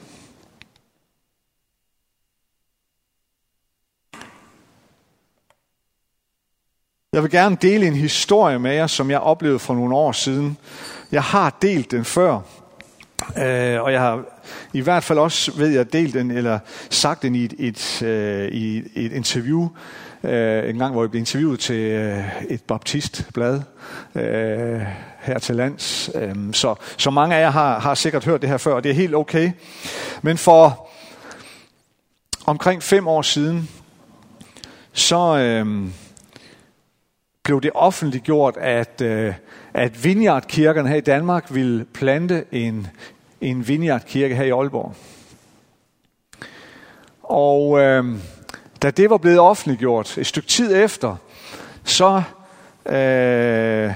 Jeg 7.13 7.24
vil 7.24 7.32
gerne 7.32 7.58
dele 7.62 7.88
en 7.88 7.96
historie 7.96 8.60
med 8.60 8.74
jer, 8.74 8.88
som 8.88 9.12
jeg 9.12 9.20
oplevede 9.20 9.60
for 9.60 9.74
nogle 9.74 9.96
år 9.96 10.12
siden. 10.12 10.58
Jeg 11.12 11.24
har 11.24 11.58
delt 11.62 11.91
den 11.91 12.05
før, 12.05 12.41
øh, 13.37 13.81
og 13.81 13.91
jeg 13.91 13.99
har 13.99 14.23
i 14.73 14.81
hvert 14.81 15.03
fald 15.03 15.19
også, 15.19 15.51
ved 15.57 15.69
jeg, 15.69 15.93
delt 15.93 16.13
den, 16.13 16.31
eller 16.31 16.59
sagt 16.89 17.21
den 17.21 17.35
i 17.35 17.43
et, 17.43 17.53
et, 17.59 18.01
øh, 18.01 18.47
i 18.51 18.77
et 18.95 19.11
interview 19.11 19.69
øh, 20.23 20.69
en 20.69 20.77
gang, 20.77 20.91
hvor 20.93 21.03
jeg 21.03 21.11
blev 21.11 21.19
interviewet 21.19 21.59
til 21.59 21.75
øh, 21.75 22.43
et 22.49 22.63
baptistblad 22.63 23.61
øh, 24.15 24.81
her 25.19 25.39
til 25.39 25.55
lands. 25.55 26.09
Øh, 26.15 26.35
så, 26.53 26.75
så 26.97 27.09
mange 27.09 27.35
af 27.35 27.41
jer 27.41 27.51
har, 27.51 27.79
har 27.79 27.95
sikkert 27.95 28.25
hørt 28.25 28.41
det 28.41 28.49
her 28.49 28.57
før, 28.57 28.73
og 28.73 28.83
det 28.83 28.89
er 28.89 28.95
helt 28.95 29.15
okay. 29.15 29.51
Men 30.21 30.37
for 30.37 30.89
omkring 32.45 32.83
fem 32.83 33.07
år 33.07 33.21
siden, 33.21 33.69
så 34.93 35.37
øh, 35.37 35.89
blev 37.43 37.61
det 37.61 37.71
offentligt 37.75 38.23
gjort, 38.23 38.57
at, 38.57 39.01
øh, 39.01 39.33
at 39.73 40.03
Vineyard-kirkerne 40.03 40.89
her 40.89 40.95
i 40.95 41.01
Danmark 41.01 41.53
ville 41.53 41.85
plante 41.85 42.45
en, 42.51 42.87
en 43.43 43.67
vineyardkirke 43.67 44.35
her 44.35 44.43
i 44.43 44.50
Aalborg. 44.50 44.95
Og 47.23 47.79
øh, 47.79 48.05
da 48.81 48.91
det 48.91 49.09
var 49.09 49.17
blevet 49.17 49.39
offentliggjort 49.39 50.17
et 50.17 50.27
stykke 50.27 50.47
tid 50.47 50.75
efter, 50.75 51.15
så 51.83 52.23
øh, 52.85 53.93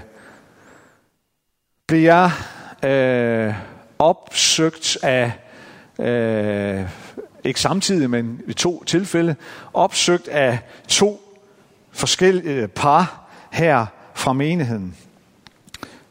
blev 1.88 2.01
jeg 2.01 2.32
øh, 2.84 3.54
opsøgt 4.00 4.98
af, 5.04 5.32
øh, 6.00 6.89
ikke 7.44 7.62
samtidig, 7.62 8.10
men 8.10 8.42
i 8.48 8.54
to 8.54 8.84
tilfælde, 8.84 9.36
opsøgt 9.74 10.27
af 10.27 10.60
to 10.88 11.22
forskellige 11.92 12.54
øh, 12.54 12.68
par 12.68 13.27
her 13.51 13.86
fra 14.13 14.34
menigheden, 14.34 14.96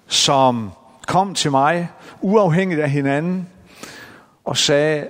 som 0.07 0.71
kom 1.07 1.35
til 1.35 1.51
mig 1.51 1.89
uafhængigt 2.21 2.81
af 2.81 2.91
hinanden 2.91 3.49
og 4.45 4.57
sagde, 4.57 5.07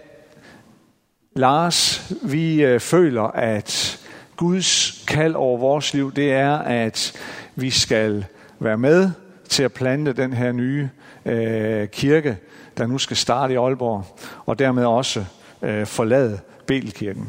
Lars, 1.34 2.12
vi 2.22 2.64
øh, 2.64 2.80
føler, 2.80 3.22
at 3.22 4.00
Guds 4.36 5.04
kald 5.08 5.34
over 5.34 5.58
vores 5.58 5.94
liv, 5.94 6.12
det 6.12 6.32
er, 6.32 6.58
at 6.58 7.12
vi 7.54 7.70
skal 7.70 8.24
være 8.58 8.78
med 8.78 9.10
til 9.48 9.62
at 9.62 9.72
plante 9.72 10.12
den 10.12 10.32
her 10.32 10.52
nye 10.52 10.88
øh, 11.26 11.88
kirke, 11.88 12.36
der 12.76 12.86
nu 12.86 12.98
skal 12.98 13.16
starte 13.16 13.54
i 13.54 13.56
Aalborg, 13.56 14.04
og 14.46 14.58
dermed 14.58 14.84
også 14.84 15.24
øh, 15.62 15.86
forlade 15.86 16.40
Belkirken. 16.66 17.28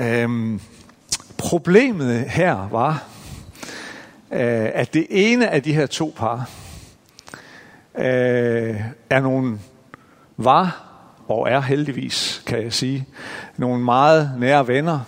Øhm, 0.00 0.60
problemet 1.38 2.30
her 2.30 2.68
var, 2.70 3.04
øh, 4.30 4.70
at 4.74 4.94
det 4.94 5.06
ene 5.10 5.48
af 5.48 5.62
de 5.62 5.74
her 5.74 5.86
to 5.86 6.14
par 6.16 6.50
øh, 7.98 8.80
er 9.10 9.20
nogle 9.20 9.58
var 10.36 10.84
og 11.28 11.50
er 11.50 11.60
heldigvis, 11.60 12.42
kan 12.46 12.62
jeg 12.62 12.72
sige, 12.72 13.08
nogle 13.56 13.84
meget 13.84 14.34
nære 14.38 14.68
venner 14.68 15.00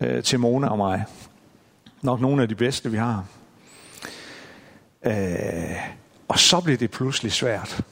øh, 0.00 0.22
til 0.22 0.40
Mona 0.40 0.68
og 0.68 0.78
mig. 0.78 1.04
Nok 2.02 2.20
nogle 2.20 2.42
af 2.42 2.48
de 2.48 2.54
bedste, 2.54 2.90
vi 2.90 2.96
har. 2.96 3.24
Øh, 5.06 5.76
og 6.28 6.38
så 6.38 6.60
blev 6.60 6.76
det 6.76 6.90
pludselig 6.90 7.32
svært. 7.32 7.82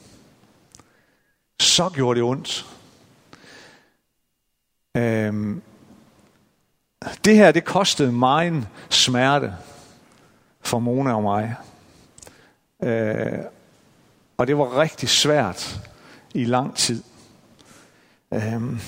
Så 1.59 1.89
gjorde 1.89 2.19
det 2.19 2.23
ondt. 2.29 2.65
Øh, 4.97 5.57
det 7.25 7.35
her, 7.35 7.51
det 7.51 7.65
kostede 7.65 8.11
mig 8.11 8.47
en 8.47 8.67
smerte 8.89 9.53
for 10.61 10.79
Mona 10.79 11.13
og 11.13 11.23
mig. 11.23 11.55
Øh, 12.83 13.39
og 14.39 14.47
det 14.47 14.57
var 14.57 14.79
rigtig 14.79 15.09
svært 15.09 15.79
i 16.33 16.45
lang 16.45 16.75
tid. 16.75 17.03
Øhm, 18.33 18.79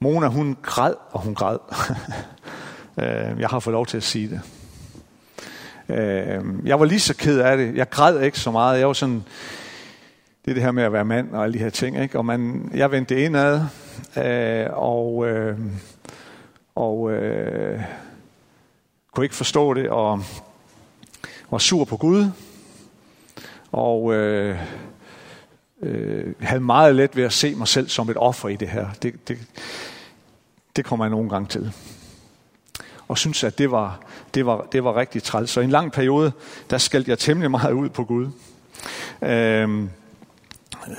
Mona, 0.00 0.26
hun 0.26 0.56
græd, 0.62 0.94
og 1.10 1.20
hun 1.20 1.34
græd. 1.34 1.58
øhm, 3.02 3.40
jeg 3.40 3.48
har 3.48 3.60
fået 3.60 3.72
lov 3.72 3.86
til 3.86 3.96
at 3.96 4.02
sige 4.02 4.28
det. 4.28 4.40
Øhm, 5.88 6.66
jeg 6.66 6.80
var 6.80 6.86
lige 6.86 7.00
så 7.00 7.14
ked 7.16 7.38
af 7.38 7.56
det. 7.56 7.76
Jeg 7.76 7.90
græd 7.90 8.20
ikke 8.20 8.38
så 8.38 8.50
meget. 8.50 8.78
Jeg 8.78 8.86
var 8.86 8.92
sådan, 8.92 9.24
det 10.44 10.50
er 10.50 10.54
det 10.54 10.62
her 10.62 10.72
med 10.72 10.82
at 10.82 10.92
være 10.92 11.04
mand 11.04 11.32
og 11.32 11.44
alle 11.44 11.54
de 11.54 11.58
her 11.58 11.70
ting. 11.70 12.02
Ikke? 12.02 12.18
Og 12.18 12.24
man, 12.24 12.70
jeg 12.74 12.90
vendte 12.90 13.24
indad, 13.24 13.60
øh, 14.16 14.66
og, 14.72 15.26
øh, 15.26 15.58
og 16.74 17.10
øh, 17.10 17.82
kunne 19.14 19.24
ikke 19.24 19.36
forstå 19.36 19.74
det, 19.74 19.90
og 19.90 20.22
var 21.50 21.58
sur 21.58 21.84
på 21.84 21.96
Gud. 21.96 22.30
Og 23.74 24.14
øh, 24.14 24.58
øh, 25.82 26.34
havde 26.40 26.60
meget 26.60 26.94
let 26.94 27.16
ved 27.16 27.24
at 27.24 27.32
se 27.32 27.54
mig 27.54 27.68
selv 27.68 27.88
som 27.88 28.10
et 28.10 28.16
offer 28.16 28.48
i 28.48 28.56
det 28.56 28.68
her. 28.68 28.88
Det, 29.02 29.28
det, 29.28 29.38
det 30.76 30.84
kommer 30.84 31.04
jeg 31.04 31.10
nogle 31.10 31.30
gange 31.30 31.48
til. 31.48 31.72
Og 33.08 33.18
synes, 33.18 33.44
at 33.44 33.58
det 33.58 33.70
var, 33.70 34.00
det 34.34 34.46
var, 34.46 34.66
det 34.72 34.84
var 34.84 34.96
rigtig 34.96 35.22
træls. 35.22 35.50
Så 35.50 35.60
i 35.60 35.64
en 35.64 35.70
lang 35.70 35.92
periode, 35.92 36.32
der 36.70 36.78
skældte 36.78 37.10
jeg 37.10 37.18
temmelig 37.18 37.50
meget 37.50 37.72
ud 37.72 37.88
på 37.88 38.04
Gud. 38.04 38.28
Øhm, 39.22 39.90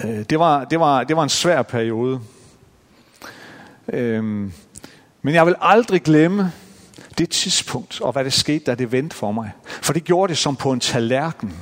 øh, 0.03 0.23
det, 0.29 0.39
var, 0.39 0.65
det, 0.65 0.79
var, 0.79 1.03
det 1.03 1.15
var 1.15 1.23
en 1.23 1.29
svær 1.29 1.61
periode. 1.61 2.19
Øhm, 3.88 4.53
men 5.21 5.33
jeg 5.33 5.45
vil 5.45 5.55
aldrig 5.61 6.01
glemme 6.01 6.51
det 7.17 7.29
tidspunkt, 7.29 8.01
og 8.01 8.11
hvad 8.11 8.23
det 8.23 8.33
skete, 8.33 8.65
da 8.65 8.75
det 8.75 8.91
vendte 8.91 9.15
for 9.15 9.31
mig. 9.31 9.51
For 9.65 9.93
det 9.93 10.03
gjorde 10.03 10.29
det 10.29 10.38
som 10.38 10.55
på 10.55 10.71
en 10.71 10.79
tallerken 10.79 11.53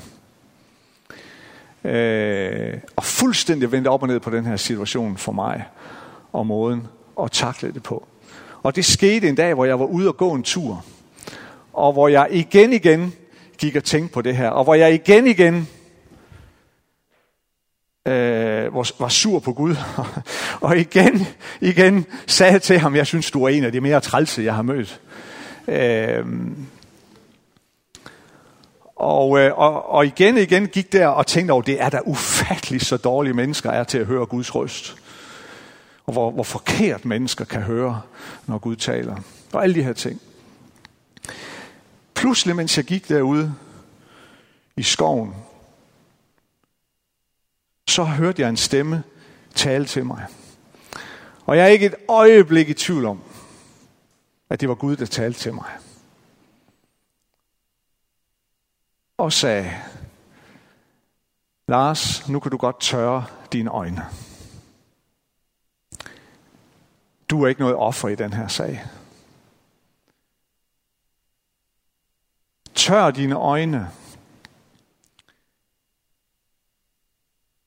øh, 1.84 2.74
og 2.96 3.04
fuldstændig 3.04 3.72
vendte 3.72 3.88
op 3.88 4.02
og 4.02 4.08
ned 4.08 4.19
på 4.19 4.30
den 4.30 4.46
her 4.46 4.56
situation 4.56 5.17
for 5.17 5.32
mig, 5.32 5.65
og 6.34 6.48
måden 6.48 6.88
at 7.24 7.32
takle 7.32 7.72
det 7.74 7.84
på. 7.84 8.08
Og 8.63 8.76
det 8.76 8.86
skete 8.86 9.30
en 9.30 9.36
dag, 9.36 9.54
hvor 9.54 9.65
jeg 9.65 9.80
var 9.80 9.86
ude 9.86 10.08
og 10.08 10.17
gå 10.17 10.34
en 10.34 10.43
tur, 10.43 10.86
og 11.74 11.93
hvor 11.93 12.08
jeg 12.08 12.28
igen 12.32 12.74
igen 12.74 13.13
gik 13.58 13.76
og 13.76 13.84
tænkte 13.84 14.13
på 14.13 14.22
det 14.22 14.36
her, 14.36 14.50
og 14.50 14.63
hvor 14.63 14.76
jeg 14.76 14.93
igen 14.93 15.28
igen 15.28 15.67
øh, 18.08 18.76
var, 18.76 18.91
var 19.00 19.08
sur 19.08 19.39
på 19.39 19.54
Gud, 19.54 19.76
og 20.62 20.78
igen, 20.78 21.28
igen 21.62 22.06
sagde 22.28 22.60
til 22.60 22.80
ham, 22.80 22.96
jeg 22.96 23.08
synes, 23.08 23.32
du 23.32 23.43
er 23.43 23.50
en 23.50 23.63
af 23.63 23.72
de 23.72 23.82
mere 23.82 24.00
trælse, 24.00 24.43
jeg 24.43 24.56
har 24.56 24.62
mødt. 24.62 25.02
Øh, 25.67 26.26
og, 29.04 29.39
øh, 29.39 29.58
og, 29.58 29.89
og 29.89 30.06
igen 30.06 30.36
og 30.36 30.42
igen 30.42 30.68
gik 30.68 30.94
der 30.94 31.08
og 31.08 31.28
tænkte 31.28 31.52
over, 31.52 31.62
det 31.62 31.82
er 31.82 31.89
da 31.89 32.00
ufatteligt 32.06 32.86
så 32.86 32.98
dårlige 32.98 33.34
mennesker 33.34 33.72
er 33.72 33.84
til 33.84 33.98
at 33.98 34.06
høre 34.06 34.26
Guds 34.26 34.56
røst. 34.56 34.96
Og 36.06 36.13
hvor, 36.13 36.32
hvor 36.32 36.44
forkert 36.44 37.06
mennesker 37.06 37.46
kan 37.46 37.62
høre, 37.62 38.02
når 38.48 38.58
Gud 38.58 38.76
taler. 38.76 39.16
Og 39.54 39.63
alle 39.63 39.76
de 39.76 39.84
her 39.84 39.94
ting. 39.94 40.22
Pludselig, 42.13 42.56
mens 42.56 42.78
jeg 42.78 42.86
gik 42.86 43.10
derude 43.10 43.54
i 44.78 44.84
skoven, 44.84 45.36
så 47.88 48.04
hørte 48.04 48.42
jeg 48.42 48.50
en 48.50 48.58
stemme 48.58 49.04
tale 49.56 49.86
til 49.86 50.06
mig. 50.06 50.26
Og 51.46 51.58
jeg 51.58 51.63
er 51.63 51.70
ikke 51.70 51.86
et 51.86 51.96
øjeblik 52.08 52.70
i 52.70 52.74
tvivl 52.74 53.06
om, 53.06 53.20
at 54.50 54.62
det 54.62 54.70
var 54.70 54.76
Gud, 54.76 54.96
der 54.96 55.06
talte 55.06 55.39
til 55.39 55.54
mig. 55.54 55.70
Og 59.24 59.34
sagde, 59.34 59.72
Lars, 61.68 62.30
nu 62.30 62.40
kan 62.40 62.52
du 62.52 62.58
godt 62.58 62.80
tørre 62.80 63.26
dine 63.52 63.70
øjne. 63.70 64.06
Du 67.30 67.44
er 67.44 67.48
ikke 67.48 67.62
noget 67.62 67.76
offer 67.76 68.10
i 68.10 68.16
den 68.16 68.34
her 68.34 68.48
sag. 68.48 68.86
Tør 72.76 73.12
dine 73.12 73.36
øjne. 73.36 73.90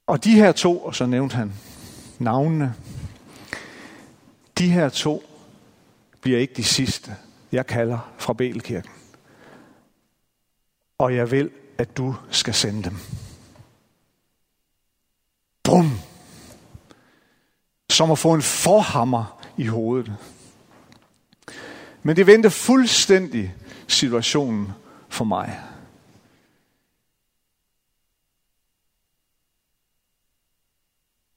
Og 0.07 0.25
de 0.25 0.35
her 0.35 0.53
to, 0.53 0.85
og 0.85 0.95
så 0.95 1.07
nævnte 1.07 1.37
han 1.37 1.53
navnene, 2.19 2.75
de 4.59 4.71
her 4.71 4.89
to 4.89 5.23
bliver 6.21 6.39
ikke 6.39 6.55
de 6.55 6.65
sidste, 6.65 7.17
jeg 7.53 7.67
kalder 7.67 8.13
fra 8.19 8.33
Belkirken 8.33 8.91
og 10.99 11.15
jeg 11.15 11.31
vil, 11.31 11.51
at 11.79 11.97
du 11.97 12.15
skal 12.31 12.55
sende 12.55 12.83
dem. 12.83 12.97
Bum! 15.63 15.91
Som 17.91 18.11
at 18.11 18.19
få 18.19 18.35
en 18.35 18.43
forhammer 18.43 19.43
i 19.57 19.67
hovedet. 19.67 20.17
Men 22.03 22.17
det 22.17 22.27
vendte 22.27 22.51
fuldstændig 22.51 23.55
situationen 23.89 24.73
for 25.09 25.25
mig. 25.25 25.61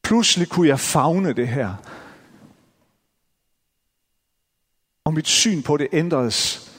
Pludselig 0.04 0.50
kunne 0.50 0.68
jeg 0.68 0.80
fagne 0.80 1.34
det 1.34 1.48
her. 1.48 1.76
Og 5.04 5.14
mit 5.14 5.28
syn 5.28 5.62
på 5.62 5.78
det 5.78 5.88
ændredes 5.92 6.72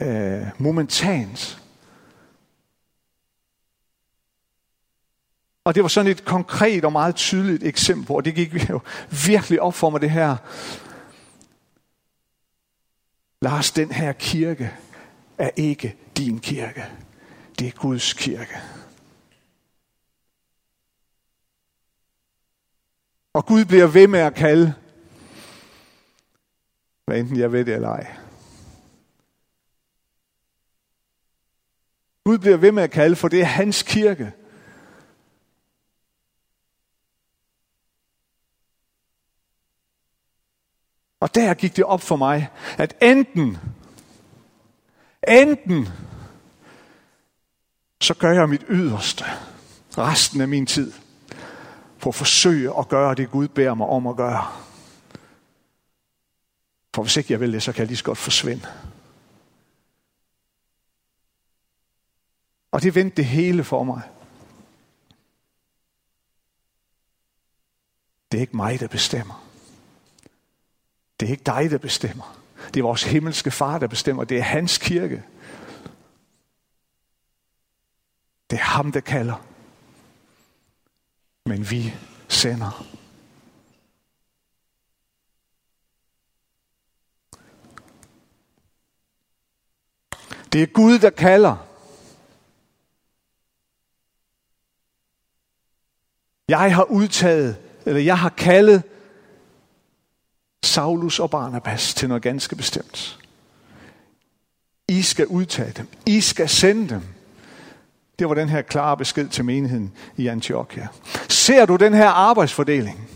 øh, 0.00 0.46
momentant. 0.58 1.59
Og 5.64 5.74
det 5.74 5.82
var 5.82 5.88
sådan 5.88 6.10
et 6.10 6.24
konkret 6.24 6.84
og 6.84 6.92
meget 6.92 7.14
tydeligt 7.14 7.62
eksempel 7.62 8.16
og 8.16 8.24
det 8.24 8.34
gik 8.34 8.70
jo 8.70 8.80
virkelig 9.26 9.60
op 9.60 9.74
for 9.74 9.90
mig 9.90 10.00
det 10.00 10.10
her. 10.10 10.36
Lars, 13.42 13.70
den 13.70 13.92
her 13.92 14.12
kirke 14.12 14.72
er 15.38 15.50
ikke 15.56 15.96
din 16.16 16.40
kirke. 16.40 16.84
Det 17.58 17.66
er 17.66 17.72
Guds 17.72 18.12
kirke. 18.12 18.56
Og 23.32 23.46
Gud 23.46 23.64
bliver 23.64 23.86
ved 23.86 24.06
med 24.06 24.20
at 24.20 24.34
kalde, 24.34 24.74
hvad 27.04 27.18
enten 27.18 27.38
jeg 27.38 27.52
ved 27.52 27.64
det 27.64 27.74
eller 27.74 27.88
ej. 27.88 28.16
Gud 32.24 32.38
bliver 32.38 32.56
ved 32.56 32.72
med 32.72 32.82
at 32.82 32.90
kalde, 32.90 33.16
for 33.16 33.28
det 33.28 33.40
er 33.40 33.44
hans 33.44 33.82
kirke. 33.82 34.32
Og 41.20 41.34
der 41.34 41.54
gik 41.54 41.76
det 41.76 41.84
op 41.84 42.00
for 42.00 42.16
mig, 42.16 42.50
at 42.78 42.96
enten, 43.02 43.58
enten, 45.28 45.88
så 48.00 48.14
gør 48.14 48.32
jeg 48.32 48.48
mit 48.48 48.64
yderste 48.68 49.24
resten 49.98 50.40
af 50.40 50.48
min 50.48 50.66
tid 50.66 50.92
på 52.00 52.08
at 52.08 52.14
forsøge 52.14 52.78
at 52.78 52.88
gøre 52.88 53.14
det, 53.14 53.30
Gud 53.30 53.48
beder 53.48 53.74
mig 53.74 53.86
om 53.86 54.06
at 54.06 54.16
gøre. 54.16 54.52
For 56.94 57.02
hvis 57.02 57.16
ikke 57.16 57.32
jeg 57.32 57.40
vil 57.40 57.52
det, 57.52 57.62
så 57.62 57.72
kan 57.72 57.78
jeg 57.80 57.86
lige 57.86 57.96
så 57.96 58.04
godt 58.04 58.18
forsvinde. 58.18 58.66
Og 62.70 62.82
det 62.82 62.94
vendte 62.94 63.16
det 63.16 63.24
hele 63.24 63.64
for 63.64 63.82
mig. 63.82 64.02
Det 68.32 68.38
er 68.38 68.40
ikke 68.40 68.56
mig, 68.56 68.80
der 68.80 68.88
bestemmer. 68.88 69.49
Det 71.20 71.26
er 71.26 71.30
ikke 71.30 71.44
dig, 71.44 71.70
der 71.70 71.78
bestemmer. 71.78 72.40
Det 72.74 72.80
er 72.80 72.84
vores 72.84 73.04
himmelske 73.04 73.50
far, 73.50 73.78
der 73.78 73.86
bestemmer. 73.86 74.24
Det 74.24 74.38
er 74.38 74.42
hans 74.42 74.78
kirke. 74.78 75.24
Det 78.50 78.58
er 78.58 78.62
ham, 78.62 78.92
der 78.92 79.00
kalder. 79.00 79.46
Men 81.46 81.70
vi 81.70 81.94
sender. 82.28 82.86
Det 90.52 90.62
er 90.62 90.66
Gud, 90.66 90.98
der 90.98 91.10
kalder. 91.10 91.66
Jeg 96.48 96.74
har 96.74 96.84
udtaget, 96.84 97.56
eller 97.86 98.00
jeg 98.00 98.18
har 98.18 98.28
kaldet 98.28 98.82
Saulus 100.70 101.18
og 101.18 101.30
Barnabas 101.30 101.94
til 101.94 102.08
noget 102.08 102.22
ganske 102.22 102.56
bestemt. 102.56 103.18
I 104.88 105.02
skal 105.02 105.26
udtage 105.26 105.72
dem. 105.76 105.86
I 106.06 106.20
skal 106.20 106.48
sende 106.48 106.88
dem. 106.88 107.02
Det 108.18 108.28
var 108.28 108.34
den 108.34 108.48
her 108.48 108.62
klare 108.62 108.96
besked 108.96 109.28
til 109.28 109.44
menigheden 109.44 109.92
i 110.16 110.26
Antiochia. 110.26 110.88
Ser 111.28 111.66
du 111.66 111.76
den 111.76 111.94
her 111.94 112.08
arbejdsfordeling? 112.08 113.08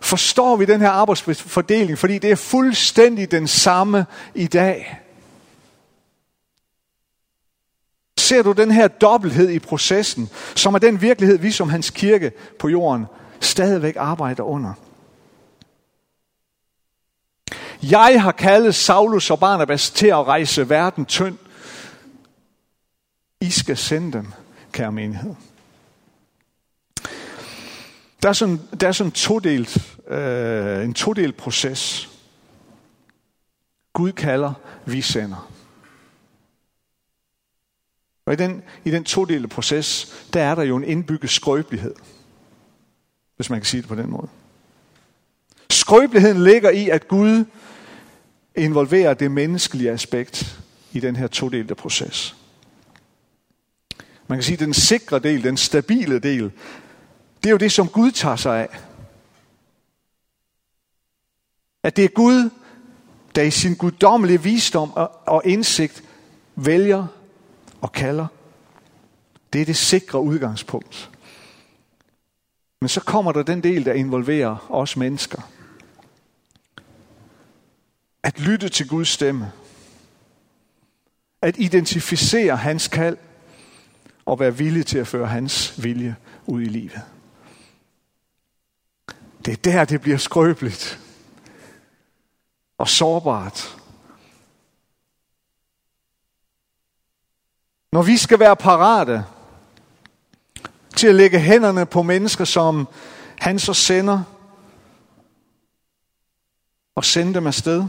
Forstår 0.00 0.56
vi 0.56 0.64
den 0.64 0.80
her 0.80 0.90
arbejdsfordeling? 0.90 1.98
Fordi 1.98 2.18
det 2.18 2.30
er 2.30 2.36
fuldstændig 2.36 3.30
den 3.30 3.48
samme 3.48 4.06
i 4.34 4.46
dag. 4.46 5.00
Ser 8.18 8.42
du 8.42 8.52
den 8.52 8.70
her 8.70 8.88
dobbelthed 8.88 9.50
i 9.50 9.58
processen, 9.58 10.28
som 10.54 10.74
er 10.74 10.78
den 10.78 11.00
virkelighed, 11.00 11.38
vi 11.38 11.50
som 11.50 11.68
hans 11.68 11.90
kirke 11.90 12.32
på 12.58 12.68
jorden 12.68 13.06
stadigvæk 13.40 13.94
arbejder 13.98 14.42
under? 14.42 14.72
Jeg 17.82 18.22
har 18.22 18.32
kaldet 18.32 18.74
Saulus 18.74 19.30
og 19.30 19.40
Barnabas 19.40 19.90
til 19.90 20.06
at 20.06 20.26
rejse 20.26 20.68
verden 20.68 21.06
tynd. 21.06 21.38
I 23.40 23.50
skal 23.50 23.76
sende 23.76 24.12
dem, 24.12 24.32
kære 24.72 24.92
menighed. 24.92 25.34
Der 28.22 28.28
er 28.28 28.32
sådan, 28.32 28.60
der 28.80 28.88
er 28.88 28.92
sådan 28.92 29.08
en, 29.08 29.12
todelt, 29.12 29.98
øh, 30.08 30.84
en 30.84 30.94
todelt 30.94 31.36
proces. 31.36 32.08
Gud 33.92 34.12
kalder, 34.12 34.52
vi 34.86 35.00
sender. 35.00 35.50
Og 38.26 38.32
i 38.32 38.36
den, 38.36 38.62
i 38.84 38.90
den 38.90 39.04
todelte 39.04 39.48
proces, 39.48 40.14
der 40.32 40.42
er 40.42 40.54
der 40.54 40.62
jo 40.62 40.76
en 40.76 40.84
indbygget 40.84 41.30
skrøbelighed. 41.30 41.94
Hvis 43.36 43.50
man 43.50 43.58
kan 43.58 43.66
sige 43.66 43.80
det 43.80 43.88
på 43.88 43.94
den 43.94 44.10
måde. 44.10 44.28
Skrøbeligheden 45.70 46.44
ligger 46.44 46.70
i, 46.70 46.88
at 46.88 47.08
Gud 47.08 47.44
involverer 48.58 49.14
det 49.14 49.30
menneskelige 49.30 49.90
aspekt 49.90 50.60
i 50.92 51.00
den 51.00 51.16
her 51.16 51.26
todelte 51.26 51.74
proces. 51.74 52.36
Man 54.26 54.38
kan 54.38 54.42
sige, 54.42 54.54
at 54.54 54.60
den 54.60 54.74
sikre 54.74 55.18
del, 55.18 55.44
den 55.44 55.56
stabile 55.56 56.18
del, 56.18 56.52
det 57.42 57.48
er 57.48 57.50
jo 57.50 57.56
det, 57.56 57.72
som 57.72 57.88
Gud 57.88 58.10
tager 58.10 58.36
sig 58.36 58.60
af. 58.60 58.78
At 61.82 61.96
det 61.96 62.04
er 62.04 62.08
Gud, 62.08 62.50
der 63.34 63.42
i 63.42 63.50
sin 63.50 63.74
guddommelige 63.74 64.42
visdom 64.42 64.92
og 65.26 65.42
indsigt 65.44 66.04
vælger 66.56 67.06
og 67.80 67.92
kalder. 67.92 68.26
Det 69.52 69.60
er 69.60 69.64
det 69.64 69.76
sikre 69.76 70.20
udgangspunkt. 70.20 71.10
Men 72.80 72.88
så 72.88 73.00
kommer 73.00 73.32
der 73.32 73.42
den 73.42 73.62
del, 73.62 73.84
der 73.84 73.92
involverer 73.92 74.66
os 74.70 74.96
mennesker. 74.96 75.42
At 78.22 78.40
lytte 78.40 78.68
til 78.68 78.88
Guds 78.88 79.08
stemme. 79.08 79.52
At 81.42 81.58
identificere 81.58 82.56
hans 82.56 82.88
kald 82.88 83.16
og 84.24 84.40
være 84.40 84.56
villig 84.56 84.86
til 84.86 84.98
at 84.98 85.06
føre 85.06 85.26
hans 85.26 85.82
vilje 85.82 86.16
ud 86.46 86.62
i 86.62 86.64
livet. 86.64 87.00
Det 89.44 89.52
er 89.52 89.72
der, 89.72 89.84
det 89.84 90.00
bliver 90.00 90.18
skrøbeligt 90.18 91.00
og 92.78 92.88
sårbart. 92.88 93.76
Når 97.92 98.02
vi 98.02 98.16
skal 98.16 98.38
være 98.38 98.56
parate 98.56 99.24
til 100.96 101.06
at 101.06 101.14
lægge 101.14 101.40
hænderne 101.40 101.86
på 101.86 102.02
mennesker, 102.02 102.44
som 102.44 102.88
han 103.38 103.58
så 103.58 103.74
sender, 103.74 104.22
og 106.94 107.04
sende 107.04 107.34
dem 107.34 107.46
afsted. 107.46 107.84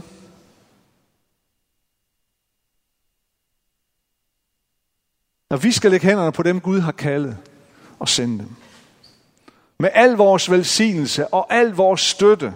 Når 5.50 5.56
vi 5.56 5.72
skal 5.72 5.90
lægge 5.90 6.06
hænderne 6.06 6.32
på 6.32 6.42
dem, 6.42 6.60
Gud 6.60 6.80
har 6.80 6.92
kaldet, 6.92 7.36
og 7.98 8.08
sende 8.08 8.38
dem. 8.38 8.54
Med 9.78 9.90
al 9.94 10.10
vores 10.10 10.50
velsignelse 10.50 11.26
og 11.26 11.54
al 11.54 11.68
vores 11.68 12.00
støtte, 12.00 12.54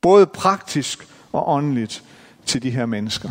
både 0.00 0.26
praktisk 0.26 1.08
og 1.32 1.48
åndeligt, 1.48 2.04
til 2.46 2.62
de 2.62 2.70
her 2.70 2.86
mennesker. 2.86 3.30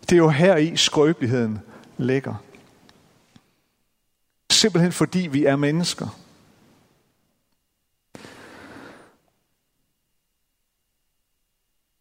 Det 0.00 0.12
er 0.12 0.16
jo 0.16 0.28
her 0.28 0.56
i 0.56 0.76
skrøbeligheden 0.76 1.58
ligger. 1.98 2.34
Simpelthen 4.50 4.92
fordi 4.92 5.18
vi 5.18 5.44
er 5.44 5.56
mennesker. 5.56 6.18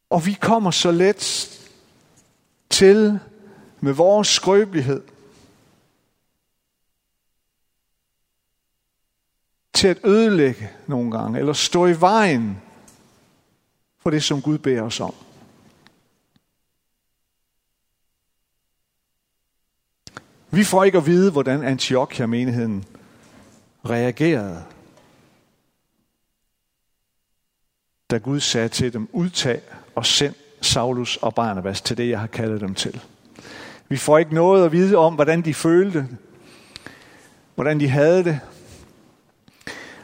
Og 0.09 0.25
vi 0.25 0.33
kommer 0.33 0.71
så 0.71 0.91
let 0.91 1.49
til 2.69 3.19
med 3.79 3.93
vores 3.93 4.27
skrøbelighed 4.27 5.03
til 9.79 9.87
at 9.87 9.99
ødelægge 10.05 10.69
nogle 10.87 11.11
gange, 11.11 11.39
eller 11.39 11.53
stå 11.53 11.85
i 11.85 12.01
vejen 12.01 12.61
for 13.99 14.09
det, 14.09 14.23
som 14.23 14.41
Gud 14.41 14.57
beder 14.57 14.81
os 14.81 14.99
om. 14.99 15.13
Vi 20.51 20.63
får 20.63 20.83
ikke 20.83 20.97
at 20.97 21.05
vide, 21.05 21.31
hvordan 21.31 21.63
Antiochia-menigheden 21.63 22.85
reagerede, 23.85 24.63
da 28.09 28.17
Gud 28.17 28.39
sagde 28.39 28.69
til 28.69 28.93
dem, 28.93 29.09
udtag 29.13 29.61
og 29.95 30.05
send 30.05 30.35
Saulus 30.61 31.17
og 31.17 31.35
Barnabas 31.35 31.81
til 31.81 31.97
det, 31.97 32.09
jeg 32.09 32.19
har 32.19 32.27
kaldet 32.27 32.61
dem 32.61 32.75
til. 32.75 33.01
Vi 33.89 33.97
får 33.97 34.17
ikke 34.17 34.33
noget 34.33 34.65
at 34.65 34.71
vide 34.71 34.95
om, 34.95 35.15
hvordan 35.15 35.41
de 35.41 35.53
følte, 35.53 36.07
hvordan 37.55 37.79
de 37.79 37.89
havde 37.89 38.23
det, 38.23 38.39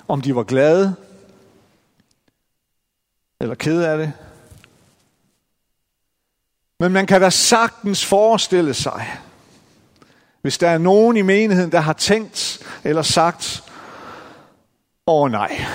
om 0.08 0.22
de 0.22 0.36
var 0.36 0.44
glade 0.44 0.96
eller 3.40 3.56
kede 3.56 3.90
af 3.90 3.98
det. 3.98 4.14
Men 6.80 6.92
man 6.92 7.08
kan 7.08 7.22
da 7.22 7.30
sagtens 7.30 8.06
forestille 8.06 8.74
sig, 8.74 9.20
hvis 10.42 10.58
der 10.58 10.70
er 10.70 10.78
nogen 10.78 11.18
i 11.18 11.22
menigheden, 11.22 11.72
der 11.72 11.80
har 11.80 11.94
tænkt 11.94 12.60
eller 12.84 13.02
sagt, 13.02 13.64
åh 15.08 15.32
nej, 15.32 15.66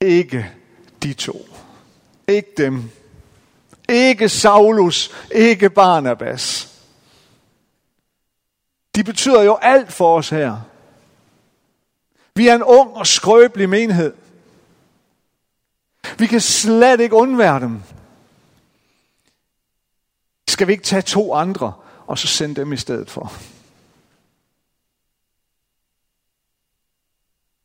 ikke 0.00 0.50
de 1.02 1.12
to. 1.12 1.46
Ikke 2.28 2.52
dem. 2.56 2.90
Ikke 3.88 4.28
Saulus. 4.28 5.10
Ikke 5.34 5.70
Barnabas. 5.70 6.74
De 8.94 9.04
betyder 9.04 9.42
jo 9.42 9.58
alt 9.62 9.92
for 9.92 10.16
os 10.16 10.28
her. 10.28 10.60
Vi 12.34 12.48
er 12.48 12.54
en 12.54 12.62
ung 12.62 12.90
og 12.96 13.06
skrøbelig 13.06 13.68
menighed. 13.68 14.14
Vi 16.18 16.26
kan 16.26 16.40
slet 16.40 17.00
ikke 17.00 17.14
undvære 17.14 17.60
dem. 17.60 17.82
Skal 20.48 20.66
vi 20.66 20.72
ikke 20.72 20.84
tage 20.84 21.02
to 21.02 21.34
andre, 21.34 21.72
og 22.06 22.18
så 22.18 22.26
sende 22.26 22.54
dem 22.54 22.72
i 22.72 22.76
stedet 22.76 23.10
for? 23.10 23.32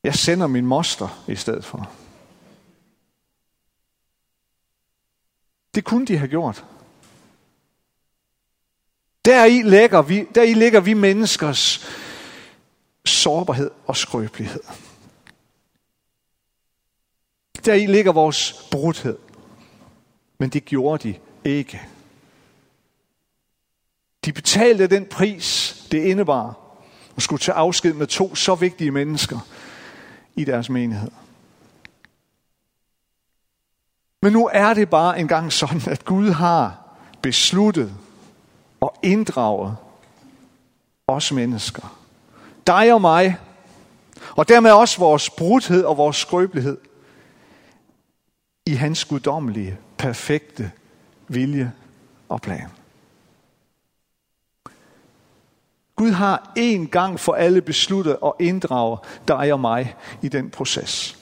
Jeg 0.03 0.15
sender 0.15 0.47
min 0.47 0.65
moster 0.65 1.23
i 1.27 1.35
stedet 1.35 1.65
for. 1.65 1.91
Det 5.75 5.83
kunne 5.83 6.05
de 6.05 6.17
have 6.17 6.29
gjort. 6.29 6.65
Der 9.25 9.45
i 9.45 9.61
lægger 9.61 10.01
vi, 10.01 10.27
der 10.35 10.43
i 10.43 10.53
ligger 10.53 10.79
vi 10.79 10.93
menneskers 10.93 11.85
sårbarhed 13.05 13.71
og 13.87 13.97
skrøbelighed. 13.97 14.63
Der 17.65 17.73
i 17.73 17.85
ligger 17.85 18.11
vores 18.11 18.67
brudhed. 18.71 19.17
Men 20.37 20.49
det 20.49 20.65
gjorde 20.65 21.09
de 21.09 21.19
ikke. 21.43 21.81
De 24.25 24.33
betalte 24.33 24.87
den 24.87 25.05
pris, 25.05 25.75
det 25.91 26.03
indebar 26.03 26.59
at 27.15 27.23
skulle 27.23 27.39
tage 27.39 27.55
afsked 27.55 27.93
med 27.93 28.07
to 28.07 28.35
så 28.35 28.55
vigtige 28.55 28.91
mennesker 28.91 29.39
i 30.35 30.45
deres 30.45 30.69
menighed. 30.69 31.11
Men 34.21 34.33
nu 34.33 34.49
er 34.53 34.73
det 34.73 34.89
bare 34.89 35.19
engang 35.19 35.53
sådan, 35.53 35.81
at 35.87 36.05
Gud 36.05 36.29
har 36.29 36.95
besluttet 37.21 37.93
og 38.81 38.95
inddraget 39.03 39.77
os 41.07 41.31
mennesker. 41.31 41.98
Dig 42.69 42.93
og 42.93 43.01
mig, 43.01 43.37
og 44.35 44.47
dermed 44.47 44.71
også 44.71 44.99
vores 44.99 45.29
brudhed 45.29 45.83
og 45.83 45.97
vores 45.97 46.17
skrøbelighed 46.17 46.77
i 48.65 48.73
hans 48.73 49.05
guddommelige, 49.05 49.77
perfekte 49.97 50.71
vilje 51.27 51.73
og 52.29 52.41
plan. 52.41 52.69
Gud 55.95 56.11
har 56.11 56.51
en 56.55 56.87
gang 56.87 57.19
for 57.19 57.33
alle 57.33 57.61
besluttet 57.61 58.17
at 58.25 58.33
inddrage 58.39 58.97
dig 59.27 59.53
og 59.53 59.59
mig 59.59 59.95
i 60.21 60.27
den 60.27 60.49
proces. 60.49 61.17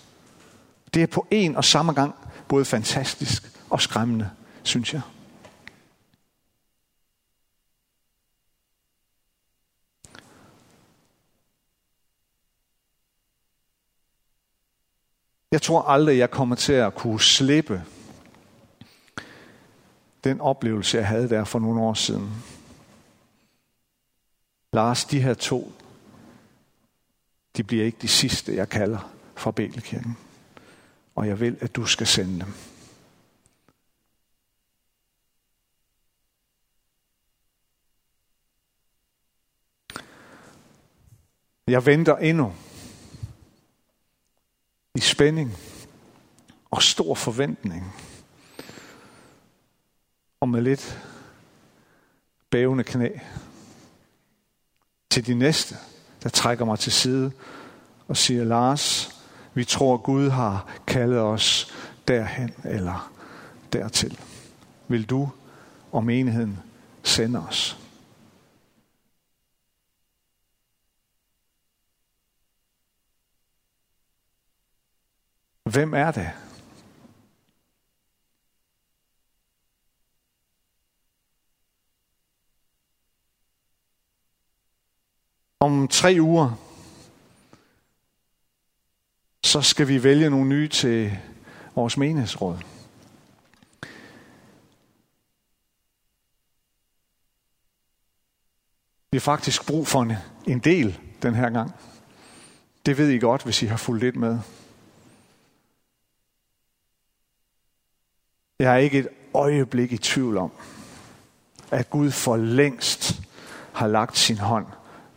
Det 0.94 1.04
er 1.04 1.08
på 1.08 1.28
en 1.32 1.56
og 1.56 1.66
samme 1.66 1.94
gang 1.94 2.16
både 2.48 2.66
fantastisk 2.66 3.52
og 3.70 3.82
skræmmende, 3.82 4.30
synes 4.64 4.94
jeg. 4.94 5.02
Jeg 15.52 15.62
tror 15.62 15.82
aldrig, 15.82 16.18
jeg 16.18 16.32
kommer 16.32 16.56
til 16.56 16.74
at 16.74 16.96
kunne 16.96 17.22
slippe 17.22 17.84
den 20.24 20.42
oplevelse, 20.42 20.98
jeg 20.98 21.08
havde 21.08 21.30
der 21.30 21.44
for 21.44 21.60
nogle 21.60 21.82
år 21.82 21.94
siden. 21.94 22.44
Lars, 24.74 25.06
de 25.06 25.22
her 25.22 25.34
to, 25.34 25.74
de 27.58 27.64
bliver 27.64 27.86
ikke 27.86 27.98
de 28.02 28.08
sidste, 28.08 28.56
jeg 28.56 28.70
kalder 28.70 29.12
fra 29.36 29.52
Bælekirken. 29.52 30.18
Og 31.16 31.28
jeg 31.28 31.40
vil, 31.40 31.58
at 31.60 31.76
du 31.76 31.86
skal 31.86 32.08
sende 32.08 32.40
dem. 32.40 32.54
Jeg 41.68 41.86
venter 41.86 42.18
endnu 42.18 42.54
i 44.98 45.00
spænding 45.00 45.58
og 46.72 46.84
stor 46.84 47.16
forventning. 47.16 47.94
Og 50.40 50.50
med 50.50 50.62
lidt 50.62 51.00
bævende 52.50 52.84
knæ 52.84 53.10
til 55.10 55.28
de 55.28 55.34
næste, 55.34 55.76
der 56.24 56.30
trækker 56.30 56.66
mig 56.66 56.80
til 56.80 56.92
side 56.92 57.32
og 58.08 58.18
siger, 58.18 58.44
Lars, 58.44 59.16
vi 59.54 59.66
tror 59.66 59.98
Gud 59.98 60.30
har 60.30 60.80
kaldet 60.88 61.20
os 61.20 61.74
derhen 62.08 62.54
eller 62.64 63.12
dertil. 63.74 64.20
Vil 64.88 65.10
du 65.10 65.30
og 65.92 66.04
menigheden 66.04 66.60
sende 67.04 67.40
os? 67.48 67.87
Hvem 75.72 75.94
er 75.94 76.12
det? 76.12 76.32
Om 85.60 85.88
tre 85.88 86.18
uger, 86.20 86.52
så 89.44 89.62
skal 89.62 89.88
vi 89.88 90.04
vælge 90.04 90.30
nogle 90.30 90.50
nye 90.50 90.68
til 90.68 91.18
vores 91.76 91.98
menighedsråd. 91.98 92.58
Vi 99.12 99.18
har 99.18 99.20
faktisk 99.20 99.68
brug 99.68 99.88
for 99.88 100.02
en, 100.02 100.14
en 100.48 100.60
del 100.60 101.00
den 101.22 101.36
her 101.36 101.50
gang. 101.50 101.72
Det 102.86 102.98
ved 102.98 103.10
I 103.10 103.20
godt, 103.20 103.44
hvis 103.44 103.64
I 103.64 103.66
har 103.66 103.78
fulgt 103.78 104.04
lidt 104.04 104.16
med. 104.16 104.40
Jeg 108.60 108.74
er 108.74 108.78
ikke 108.78 109.00
et 109.00 109.08
øjeblik 109.34 109.92
i 109.92 109.98
tvivl 109.98 110.38
om, 110.38 110.52
at 111.72 111.90
Gud 111.90 112.12
for 112.12 112.38
længst 112.38 113.22
har 113.74 113.88
lagt 113.88 114.18
sin 114.18 114.38
hånd 114.38 114.66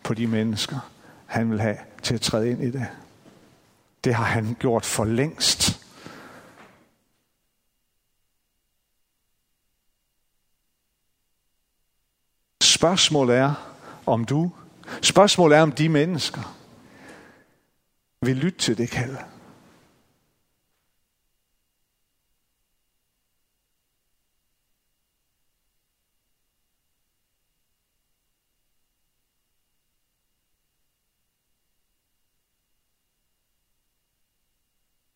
på 0.03 0.13
de 0.13 0.27
mennesker, 0.27 0.91
han 1.25 1.51
vil 1.51 1.61
have 1.61 1.77
til 2.03 2.13
at 2.13 2.21
træde 2.21 2.49
ind 2.49 2.63
i 2.63 2.71
det. 2.71 2.87
Det 4.03 4.15
har 4.15 4.23
han 4.23 4.55
gjort 4.59 4.85
for 4.85 5.05
længst. 5.05 5.81
Spørgsmålet 12.63 13.37
er, 13.37 13.53
om 14.05 14.25
du, 14.25 14.51
spørgsmålet 15.01 15.57
er, 15.57 15.61
om 15.61 15.71
de 15.71 15.89
mennesker 15.89 16.57
vil 18.21 18.37
lytte 18.37 18.59
til 18.59 18.77
det 18.77 18.89
kald. 18.89 19.17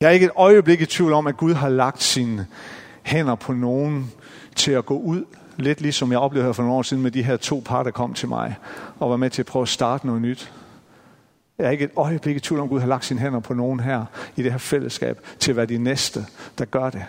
Jeg 0.05 0.11
er 0.11 0.13
ikke 0.13 0.25
et 0.25 0.31
øjeblik 0.35 0.81
i 0.81 0.85
tvivl 0.85 1.13
om, 1.13 1.27
at 1.27 1.37
Gud 1.37 1.53
har 1.53 1.69
lagt 1.69 2.03
sine 2.03 2.47
hænder 3.03 3.35
på 3.35 3.53
nogen 3.53 4.11
til 4.55 4.71
at 4.71 4.85
gå 4.85 4.97
ud. 4.97 5.25
Lidt 5.57 5.81
ligesom 5.81 6.11
jeg 6.11 6.19
oplevede 6.19 6.47
her 6.47 6.53
for 6.53 6.63
nogle 6.63 6.77
år 6.77 6.81
siden 6.81 7.03
med 7.03 7.11
de 7.11 7.23
her 7.23 7.37
to 7.37 7.63
par, 7.65 7.83
der 7.83 7.91
kom 7.91 8.13
til 8.13 8.27
mig 8.27 8.55
og 8.99 9.09
var 9.09 9.17
med 9.17 9.29
til 9.29 9.41
at 9.41 9.45
prøve 9.45 9.63
at 9.63 9.69
starte 9.69 10.05
noget 10.05 10.21
nyt. 10.21 10.51
Jeg 11.57 11.67
er 11.67 11.71
ikke 11.71 11.83
et 11.85 11.91
øjeblik 11.95 12.35
i 12.35 12.39
tvivl 12.39 12.59
om, 12.59 12.63
at 12.63 12.69
Gud 12.69 12.79
har 12.79 12.87
lagt 12.87 13.05
sine 13.05 13.19
hænder 13.19 13.39
på 13.39 13.53
nogen 13.53 13.79
her 13.79 14.05
i 14.35 14.43
det 14.43 14.51
her 14.51 14.59
fællesskab 14.59 15.19
til 15.39 15.51
at 15.51 15.57
være 15.57 15.65
de 15.65 15.77
næste, 15.77 16.25
der 16.57 16.65
gør 16.65 16.89
det. 16.89 17.05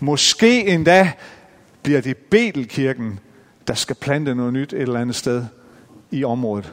Måske 0.00 0.66
endda 0.66 1.12
bliver 1.82 2.00
det 2.00 2.16
Betelkirken, 2.16 3.20
der 3.68 3.74
skal 3.74 3.96
plante 3.96 4.34
noget 4.34 4.52
nyt 4.52 4.72
et 4.72 4.82
eller 4.82 5.00
andet 5.00 5.16
sted 5.16 5.44
i 6.10 6.24
området. 6.24 6.72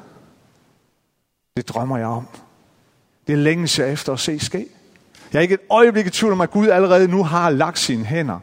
Det 1.57 1.69
drømmer 1.69 1.97
jeg 1.97 2.07
om. 2.07 2.27
Det 3.27 3.33
er 3.33 3.37
længe 3.37 3.81
jeg 3.81 3.93
efter 3.93 4.13
at 4.13 4.19
se 4.19 4.39
ske. 4.39 4.67
Jeg 5.33 5.39
er 5.39 5.41
ikke 5.41 5.53
et 5.53 5.61
øjeblik 5.69 6.05
i 6.05 6.09
tvivl 6.09 6.31
om, 6.33 6.41
at 6.41 6.51
Gud 6.51 6.67
allerede 6.67 7.07
nu 7.07 7.23
har 7.23 7.49
lagt 7.49 7.79
sine 7.79 8.05
hænder 8.05 8.39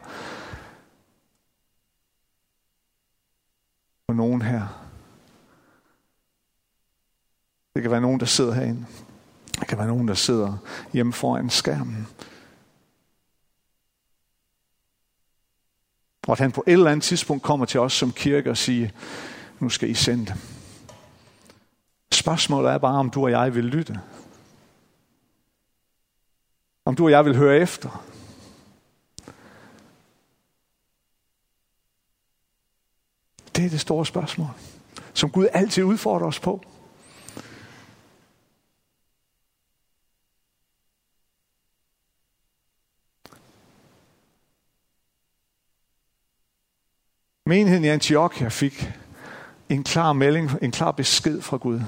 på 4.07 4.13
nogen 4.13 4.41
her. 4.41 4.87
Det 7.73 7.81
kan 7.81 7.91
være 7.91 8.01
nogen, 8.01 8.19
der 8.19 8.25
sidder 8.25 8.53
herinde. 8.53 8.85
Det 9.59 9.67
kan 9.67 9.77
være 9.77 9.87
nogen, 9.87 10.07
der 10.07 10.13
sidder 10.13 10.57
hjemme 10.93 11.13
foran 11.13 11.49
skærmen. 11.49 12.07
Og 16.27 16.31
at 16.31 16.39
han 16.39 16.51
på 16.51 16.63
et 16.67 16.73
eller 16.73 16.91
andet 16.91 17.03
tidspunkt 17.03 17.43
kommer 17.43 17.65
til 17.65 17.79
os 17.79 17.93
som 17.93 18.11
kirke 18.11 18.49
og 18.49 18.57
siger, 18.57 18.89
nu 19.59 19.69
skal 19.69 19.89
I 19.89 19.93
sende 19.93 20.25
dem. 20.25 20.37
Spørgsmålet 22.11 22.71
er 22.71 22.77
bare, 22.77 22.99
om 22.99 23.09
du 23.09 23.23
og 23.23 23.31
jeg 23.31 23.55
vil 23.55 23.65
lytte. 23.65 24.01
Om 26.85 26.95
du 26.95 27.05
og 27.05 27.11
jeg 27.11 27.25
vil 27.25 27.35
høre 27.35 27.57
efter. 27.57 28.05
Det 33.55 33.65
er 33.65 33.69
det 33.69 33.81
store 33.81 34.05
spørgsmål, 34.05 34.49
som 35.13 35.29
Gud 35.29 35.47
altid 35.53 35.83
udfordrer 35.83 36.27
os 36.27 36.39
på. 36.39 36.63
Menigheden 47.45 47.85
i 47.85 47.87
Antiochia 47.87 48.47
fik 48.47 48.91
en 49.69 49.83
klar 49.83 50.13
melding, 50.13 50.51
en 50.61 50.71
klar 50.71 50.91
besked 50.91 51.41
fra 51.41 51.57
Gud. 51.57 51.81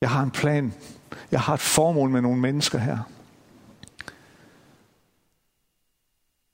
Jeg 0.00 0.10
har 0.10 0.22
en 0.22 0.30
plan 0.30 0.74
jeg 1.30 1.40
har 1.40 1.54
et 1.54 1.60
formål 1.60 2.10
med 2.10 2.20
nogle 2.20 2.40
mennesker 2.40 2.78
her. 2.78 2.98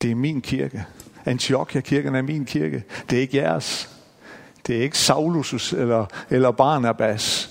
Det 0.02 0.10
er 0.10 0.14
min 0.14 0.40
kirke. 0.40 0.86
Antiochia-kirken 1.24 2.14
er 2.14 2.22
min 2.22 2.44
kirke. 2.44 2.84
Det 3.10 3.16
er 3.16 3.20
ikke 3.20 3.36
jeres. 3.36 3.90
Det 4.66 4.76
er 4.76 4.82
ikke 4.82 4.98
Saulus 4.98 5.72
eller, 5.72 6.06
eller 6.30 6.50
Barnabas 6.50 7.48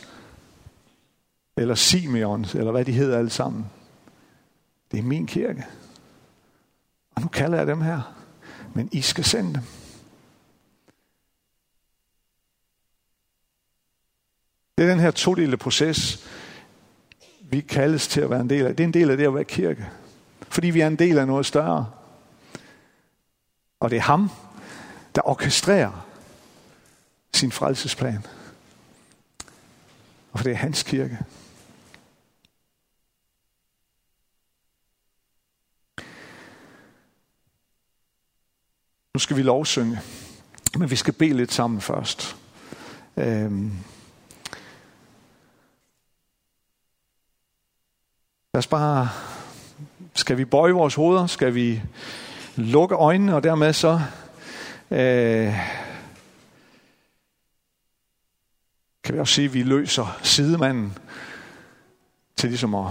eller 1.57 1.75
Simeon, 1.75 2.45
eller 2.53 2.71
hvad 2.71 2.85
de 2.85 2.91
hedder 2.91 3.17
alle 3.17 3.29
sammen. 3.29 3.65
Det 4.91 4.99
er 4.99 5.03
min 5.03 5.27
kirke. 5.27 5.65
Og 7.15 7.21
nu 7.21 7.27
kalder 7.27 7.57
jeg 7.57 7.67
dem 7.67 7.81
her. 7.81 8.15
Men 8.73 8.89
I 8.91 9.01
skal 9.01 9.23
sende 9.23 9.53
dem. 9.53 9.61
Det 14.77 14.85
er 14.85 14.89
den 14.89 14.99
her 14.99 15.11
todelte 15.11 15.57
proces, 15.57 16.27
vi 17.51 17.61
kaldes 17.61 18.07
til 18.07 18.21
at 18.21 18.29
være 18.29 18.41
en 18.41 18.49
del 18.49 18.65
af. 18.65 18.75
Det 18.75 18.83
er 18.83 18.87
en 18.87 18.93
del 18.93 19.09
af 19.09 19.17
det 19.17 19.25
at 19.25 19.35
være 19.35 19.43
kirke. 19.43 19.89
Fordi 20.41 20.69
vi 20.69 20.81
er 20.81 20.87
en 20.87 20.95
del 20.95 21.17
af 21.17 21.27
noget 21.27 21.45
større. 21.45 21.91
Og 23.79 23.89
det 23.89 23.97
er 23.97 24.01
ham, 24.01 24.29
der 25.15 25.27
orkestrerer 25.27 26.07
sin 27.33 27.51
frelsesplan. 27.51 28.25
Og 30.31 30.39
for 30.39 30.43
det 30.43 30.51
er 30.51 30.55
hans 30.55 30.83
kirke. 30.83 31.19
Nu 39.13 39.19
skal 39.19 39.37
vi 39.37 39.41
lovsynge, 39.41 39.99
men 40.77 40.91
vi 40.91 40.95
skal 40.95 41.13
bede 41.13 41.33
lidt 41.33 41.53
sammen 41.53 41.81
først. 41.81 42.35
Øhm. 43.17 43.71
Lad 48.53 48.59
os 48.59 48.67
bare, 48.67 49.09
skal 50.13 50.37
vi 50.37 50.45
bøje 50.45 50.71
vores 50.71 50.95
hoveder? 50.95 51.27
Skal 51.27 51.55
vi 51.55 51.81
lukke 52.55 52.95
øjnene, 52.95 53.35
og 53.35 53.43
dermed 53.43 53.73
så 53.73 54.01
øh, 54.91 55.53
kan 59.03 59.13
vi 59.13 59.19
også 59.19 59.33
sige, 59.33 59.45
at 59.45 59.53
vi 59.53 59.63
løser 59.63 60.19
sidemanden 60.23 60.97
til 62.35 62.49
ligesom 62.49 62.75
at 62.75 62.85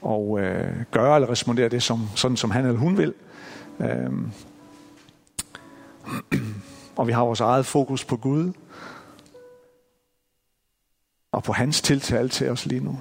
og, 0.00 0.40
øh, 0.40 0.84
gøre 0.90 1.14
eller 1.14 1.30
respondere 1.30 1.68
det, 1.68 1.82
som, 1.82 2.08
sådan 2.14 2.36
som 2.36 2.50
han 2.50 2.66
eller 2.66 2.80
hun 2.80 2.98
vil. 2.98 3.14
Øh, 3.80 4.12
og 6.96 7.06
vi 7.06 7.12
har 7.12 7.24
vores 7.24 7.40
eget 7.40 7.66
fokus 7.66 8.04
på 8.04 8.16
Gud 8.16 8.52
og 11.32 11.42
på 11.42 11.52
hans 11.52 11.80
tiltale 11.80 12.28
til 12.28 12.50
os 12.50 12.66
lige 12.66 12.84
nu. 12.84 13.00